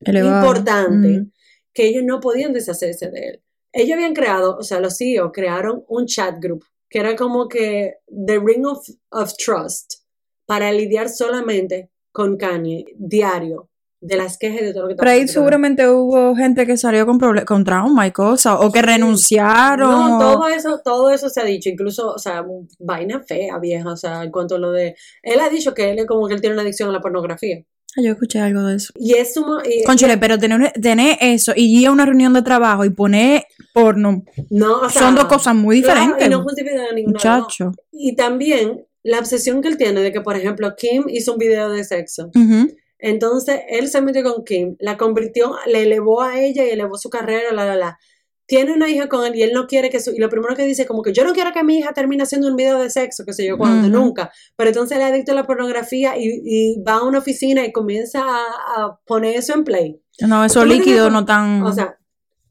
Elevado. 0.00 0.36
importante 0.36 1.20
Mm. 1.20 1.32
que 1.72 1.86
ellos 1.86 2.02
no 2.04 2.18
podían 2.18 2.52
deshacerse 2.52 3.08
de 3.08 3.20
él. 3.20 3.42
Ellos 3.72 3.94
habían 3.94 4.14
creado, 4.14 4.56
o 4.56 4.64
sea, 4.64 4.80
los 4.80 4.96
CEO 4.98 5.30
crearon 5.30 5.84
un 5.86 6.06
chat 6.06 6.42
group 6.42 6.64
que 6.90 6.98
era 6.98 7.14
como 7.14 7.46
que 7.48 7.98
The 8.08 8.40
Ring 8.40 8.66
of, 8.66 8.84
of 9.10 9.32
Trust 9.36 10.02
para 10.44 10.72
lidiar 10.72 11.08
solamente 11.08 11.90
con 12.10 12.36
Kanye 12.36 12.84
diario 12.96 13.70
de 14.00 14.16
las 14.16 14.38
quejas 14.38 14.62
y 14.62 14.64
de 14.66 14.72
todo 14.72 14.84
lo 14.84 14.88
que 14.88 14.94
Pero 14.94 15.10
ahí 15.10 15.26
seguramente 15.26 15.88
hubo 15.88 16.34
gente 16.36 16.66
que 16.66 16.76
salió 16.76 17.04
con, 17.06 17.18
con 17.18 17.64
trauma 17.64 18.06
y 18.06 18.12
cosas, 18.12 18.56
o 18.60 18.70
que 18.70 18.82
renunciaron. 18.82 19.90
No, 19.90 20.18
todo 20.18 20.48
eso, 20.48 20.80
todo 20.84 21.10
eso 21.10 21.28
se 21.28 21.40
ha 21.40 21.44
dicho, 21.44 21.68
incluso, 21.68 22.12
o 22.12 22.18
sea, 22.18 22.44
vaina 22.78 23.22
fea, 23.26 23.58
vieja, 23.58 23.90
o 23.90 23.96
sea, 23.96 24.22
en 24.22 24.30
cuanto 24.30 24.56
a 24.56 24.58
lo 24.58 24.72
de... 24.72 24.94
Él 25.22 25.40
ha 25.40 25.48
dicho 25.48 25.74
que 25.74 25.90
él 25.90 26.06
como 26.06 26.28
que 26.28 26.34
él 26.34 26.40
tiene 26.40 26.54
una 26.54 26.62
adicción 26.62 26.88
a 26.90 26.92
la 26.92 27.00
pornografía. 27.00 27.64
Ah, 27.96 28.02
yo 28.02 28.12
escuché 28.12 28.38
algo 28.38 28.62
de 28.62 28.76
eso. 28.76 28.92
Y 28.96 29.14
es 29.14 29.34
sumo... 29.34 29.58
y- 29.64 29.82
Conchole, 29.84 30.18
pero 30.18 30.38
tener, 30.38 30.72
tener 30.80 31.16
eso 31.20 31.52
y 31.56 31.80
ir 31.80 31.88
a 31.88 31.92
una 31.92 32.06
reunión 32.06 32.32
de 32.34 32.42
trabajo 32.42 32.84
y 32.84 32.90
poner 32.90 33.44
porno 33.72 34.22
no, 34.50 34.80
o 34.80 34.90
sea, 34.90 35.02
son 35.02 35.14
dos 35.14 35.24
cosas 35.24 35.54
muy 35.54 35.82
claro, 35.82 36.00
diferentes. 36.00 36.26
y 36.26 36.30
no 36.30 37.12
muchacho. 37.12 37.72
Y 37.90 38.14
también 38.14 38.84
la 39.02 39.18
obsesión 39.18 39.60
que 39.60 39.68
él 39.68 39.76
tiene 39.76 40.00
de 40.02 40.12
que, 40.12 40.20
por 40.20 40.36
ejemplo, 40.36 40.74
Kim 40.76 41.04
hizo 41.08 41.32
un 41.32 41.38
video 41.38 41.70
de 41.70 41.82
sexo. 41.82 42.30
Ujú. 42.34 42.68
Entonces, 42.98 43.60
él 43.68 43.88
se 43.88 44.00
metió 44.00 44.22
con 44.24 44.44
Kim, 44.44 44.76
la 44.80 44.96
convirtió, 44.96 45.56
le 45.66 45.82
elevó 45.82 46.22
a 46.22 46.40
ella 46.40 46.64
y 46.64 46.70
elevó 46.70 46.96
su 46.98 47.10
carrera, 47.10 47.52
la, 47.52 47.64
la, 47.64 47.76
la. 47.76 47.98
Tiene 48.46 48.72
una 48.72 48.88
hija 48.88 49.08
con 49.08 49.26
él 49.26 49.36
y 49.36 49.42
él 49.42 49.52
no 49.52 49.66
quiere 49.66 49.90
que 49.90 50.00
su... 50.00 50.10
Y 50.12 50.18
lo 50.18 50.30
primero 50.30 50.56
que 50.56 50.64
dice 50.64 50.86
como 50.86 51.02
que 51.02 51.12
yo 51.12 51.22
no 51.22 51.34
quiero 51.34 51.52
que 51.52 51.62
mi 51.62 51.78
hija 51.78 51.92
termine 51.92 52.22
haciendo 52.22 52.48
un 52.48 52.56
video 52.56 52.78
de 52.78 52.88
sexo, 52.88 53.26
que 53.26 53.34
sé 53.34 53.46
yo 53.46 53.58
cuándo, 53.58 53.88
Ujú. 53.88 53.96
nunca. 54.06 54.32
Pero 54.56 54.70
entonces 54.70 54.96
él 54.96 55.02
es 55.02 55.10
adicto 55.10 55.32
a 55.32 55.34
la 55.34 55.44
pornografía 55.46 56.16
y, 56.16 56.40
y 56.44 56.82
va 56.82 56.94
a 56.94 57.04
una 57.04 57.18
oficina 57.18 57.64
y 57.66 57.72
comienza 57.72 58.22
a, 58.24 58.44
a 58.84 59.00
poner 59.06 59.36
eso 59.36 59.52
en 59.52 59.64
play. 59.64 60.00
No, 60.26 60.42
esos 60.44 60.62
¿Tú 60.62 60.68
me 60.68 60.76
líquidos 60.76 61.08
entiendes? 61.08 61.12
no 61.12 61.24
tan... 61.26 61.62
O 61.62 61.72
sea, 61.72 61.98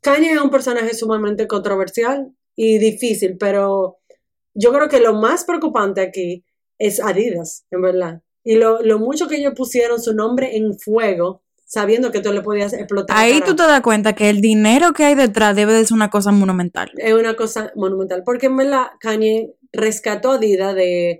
Kanye 0.01 0.33
es 0.33 0.39
un 0.39 0.51
personaje 0.51 0.93
sumamente 0.93 1.47
controversial 1.47 2.31
y 2.55 2.77
difícil, 2.77 3.35
pero 3.39 3.97
yo 4.53 4.71
creo 4.71 4.87
que 4.89 4.99
lo 4.99 5.15
más 5.15 5.45
preocupante 5.45 6.01
aquí 6.01 6.45
es 6.77 6.99
Adidas, 6.99 7.65
en 7.71 7.81
verdad. 7.81 8.21
Y 8.47 8.55
lo, 8.55 8.81
lo 8.81 8.97
mucho 8.97 9.27
que 9.27 9.35
ellos 9.35 9.53
pusieron 9.57 10.01
su 10.01 10.13
nombre 10.13 10.55
en 10.55 10.79
fuego, 10.79 11.41
sabiendo 11.65 12.13
que 12.13 12.21
tú 12.21 12.31
le 12.31 12.41
podías 12.41 12.71
explotar. 12.71 13.17
ahí 13.17 13.41
tú 13.45 13.57
te 13.57 13.63
das 13.63 13.81
cuenta 13.81 14.13
que 14.13 14.29
el 14.29 14.39
dinero 14.39 14.93
que 14.93 15.03
hay 15.03 15.15
detrás 15.15 15.53
debe 15.53 15.73
de 15.73 15.85
ser 15.85 15.95
una 15.95 16.09
cosa 16.09 16.31
monumental. 16.31 16.89
Es 16.95 17.13
una 17.13 17.35
cosa 17.35 17.73
monumental, 17.75 18.23
porque 18.25 18.45
en 18.45 18.55
verdad 18.55 18.85
Kanye 19.01 19.53
rescató 19.73 20.31
a 20.31 20.35
Adidas 20.35 20.75
de... 20.75 21.19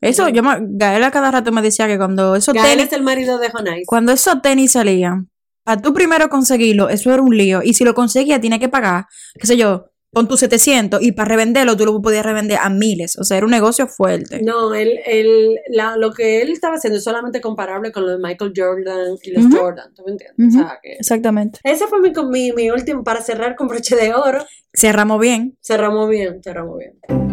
Eso, 0.00 0.30
yo 0.30 0.42
me, 0.42 0.56
Gael 0.62 1.04
a 1.04 1.10
cada 1.10 1.30
rato 1.30 1.52
me 1.52 1.60
decía 1.60 1.86
que 1.86 1.98
cuando 1.98 2.34
esos 2.36 2.54
Gael 2.54 2.78
tenis, 2.78 2.86
es 2.86 2.92
el 2.94 3.02
marido 3.02 3.38
de 3.38 3.50
Jonais. 3.50 3.86
cuando 3.86 4.12
esos 4.12 4.40
tenis 4.40 4.72
salían, 4.72 5.28
para 5.64 5.82
tú 5.82 5.92
primero 5.92 6.30
conseguirlo, 6.30 6.88
eso 6.88 7.12
era 7.12 7.22
un 7.22 7.36
lío. 7.36 7.60
Y 7.62 7.74
si 7.74 7.84
lo 7.84 7.92
conseguías, 7.92 8.40
tienes 8.40 8.60
que 8.60 8.70
pagar, 8.70 9.04
qué 9.38 9.46
sé 9.46 9.58
yo, 9.58 9.91
con 10.12 10.28
tus 10.28 10.40
700 10.40 11.02
y 11.02 11.12
para 11.12 11.28
revenderlo 11.28 11.76
tú 11.76 11.86
lo 11.86 12.02
podías 12.02 12.24
revender 12.24 12.58
a 12.60 12.68
miles. 12.68 13.16
O 13.18 13.24
sea, 13.24 13.38
era 13.38 13.46
un 13.46 13.52
negocio 13.52 13.86
fuerte. 13.86 14.42
No, 14.42 14.74
él, 14.74 15.00
él, 15.06 15.56
la, 15.68 15.96
lo 15.96 16.12
que 16.12 16.42
él 16.42 16.50
estaba 16.50 16.76
haciendo 16.76 16.98
es 16.98 17.04
solamente 17.04 17.40
comparable 17.40 17.92
con 17.92 18.04
lo 18.04 18.10
de 18.10 18.18
Michael 18.18 18.52
Jordan 18.54 19.16
y 19.22 19.30
los. 19.30 19.44
Jordan, 19.52 19.92
¿tú 19.94 20.02
me 20.04 20.12
entiendes? 20.12 20.38
Ujú. 20.38 20.64
O 20.64 20.68
sea, 20.68 20.78
que 20.82 20.92
Exactamente. 20.92 21.60
ese 21.64 21.86
fue 21.86 22.00
mi, 22.00 22.12
mi, 22.30 22.52
mi 22.52 22.70
último, 22.70 23.02
para 23.02 23.20
cerrar 23.22 23.56
con 23.56 23.68
broche 23.68 23.96
de 23.96 24.14
oro. 24.14 24.44
Cerramos 24.74 25.20
bien. 25.20 25.56
Cerramos 25.60 26.08
bien, 26.08 26.42
cerramos 26.42 26.78
bien. 26.78 27.31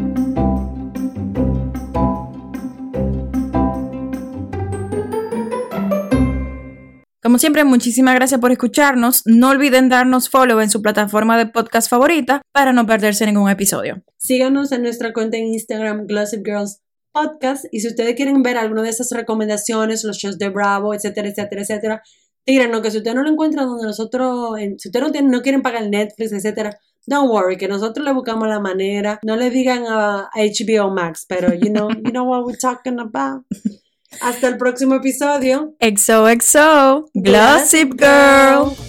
Siempre, 7.40 7.64
muchísimas 7.64 8.16
gracias 8.16 8.42
por 8.42 8.52
escucharnos. 8.52 9.22
No 9.26 9.52
olviden 9.52 9.88
darnos 9.88 10.30
follow 10.30 10.60
en 10.60 10.70
su 10.70 10.82
plataforma 10.82 11.38
de 11.38 11.46
podcast 11.46 11.90
favorita 11.90 12.42
para 12.52 12.74
no 12.74 12.86
perderse 12.86 13.26
ningún 13.26 13.50
episodio. 13.50 14.04
Síganos 14.18 14.74
en 14.74 14.82
nuestra 14.82 15.14
cuenta 15.14 15.38
en 15.38 15.46
Instagram, 15.46 16.06
Glossip 16.06 16.46
Girls 16.46 16.82
Podcast. 17.14 17.64
Y 17.72 17.80
si 17.80 17.88
ustedes 17.88 18.16
quieren 18.16 18.44
ver 18.44 18.58
alguna 18.58 18.82
de 18.82 18.90
esas 18.90 19.10
recomendaciones, 19.12 20.04
los 20.04 20.18
shows 20.18 20.38
de 20.38 20.50
Bravo, 20.50 20.94
etcétera, 20.94 21.30
etcétera, 21.30 21.62
etcétera, 21.62 22.04
tírenos 22.44 22.82
que 22.82 22.92
si 22.92 22.98
ustedes 22.98 23.16
no 23.16 23.24
lo 23.24 23.30
encuentran 23.30 23.68
donde 23.68 23.86
nosotros, 23.86 24.60
si 24.78 24.90
ustedes 24.90 25.06
no, 25.06 25.12
tienen, 25.14 25.32
no 25.32 25.42
quieren 25.42 25.62
pagar 25.62 25.88
Netflix, 25.88 26.34
etcétera, 26.34 26.78
don't 27.08 27.32
worry, 27.32 27.56
que 27.56 27.70
nosotros 27.70 28.06
le 28.06 28.12
buscamos 28.12 28.50
la 28.50 28.60
manera. 28.60 29.18
No 29.24 29.38
le 29.38 29.50
digan 29.50 29.86
a, 29.88 30.24
a 30.24 30.30
HBO 30.36 30.92
Max, 30.94 31.26
pero 31.26 31.54
you 31.54 31.70
know, 31.70 31.90
you 31.90 32.12
know 32.12 32.26
what 32.26 32.44
we're 32.44 32.60
talking 32.60 33.00
about. 33.00 33.46
Hasta 34.22 34.48
el 34.48 34.58
próximo 34.58 34.96
episodio. 34.96 35.76
XOXO, 35.80 37.10
Glossip 37.14 37.94
Girl. 38.00 38.89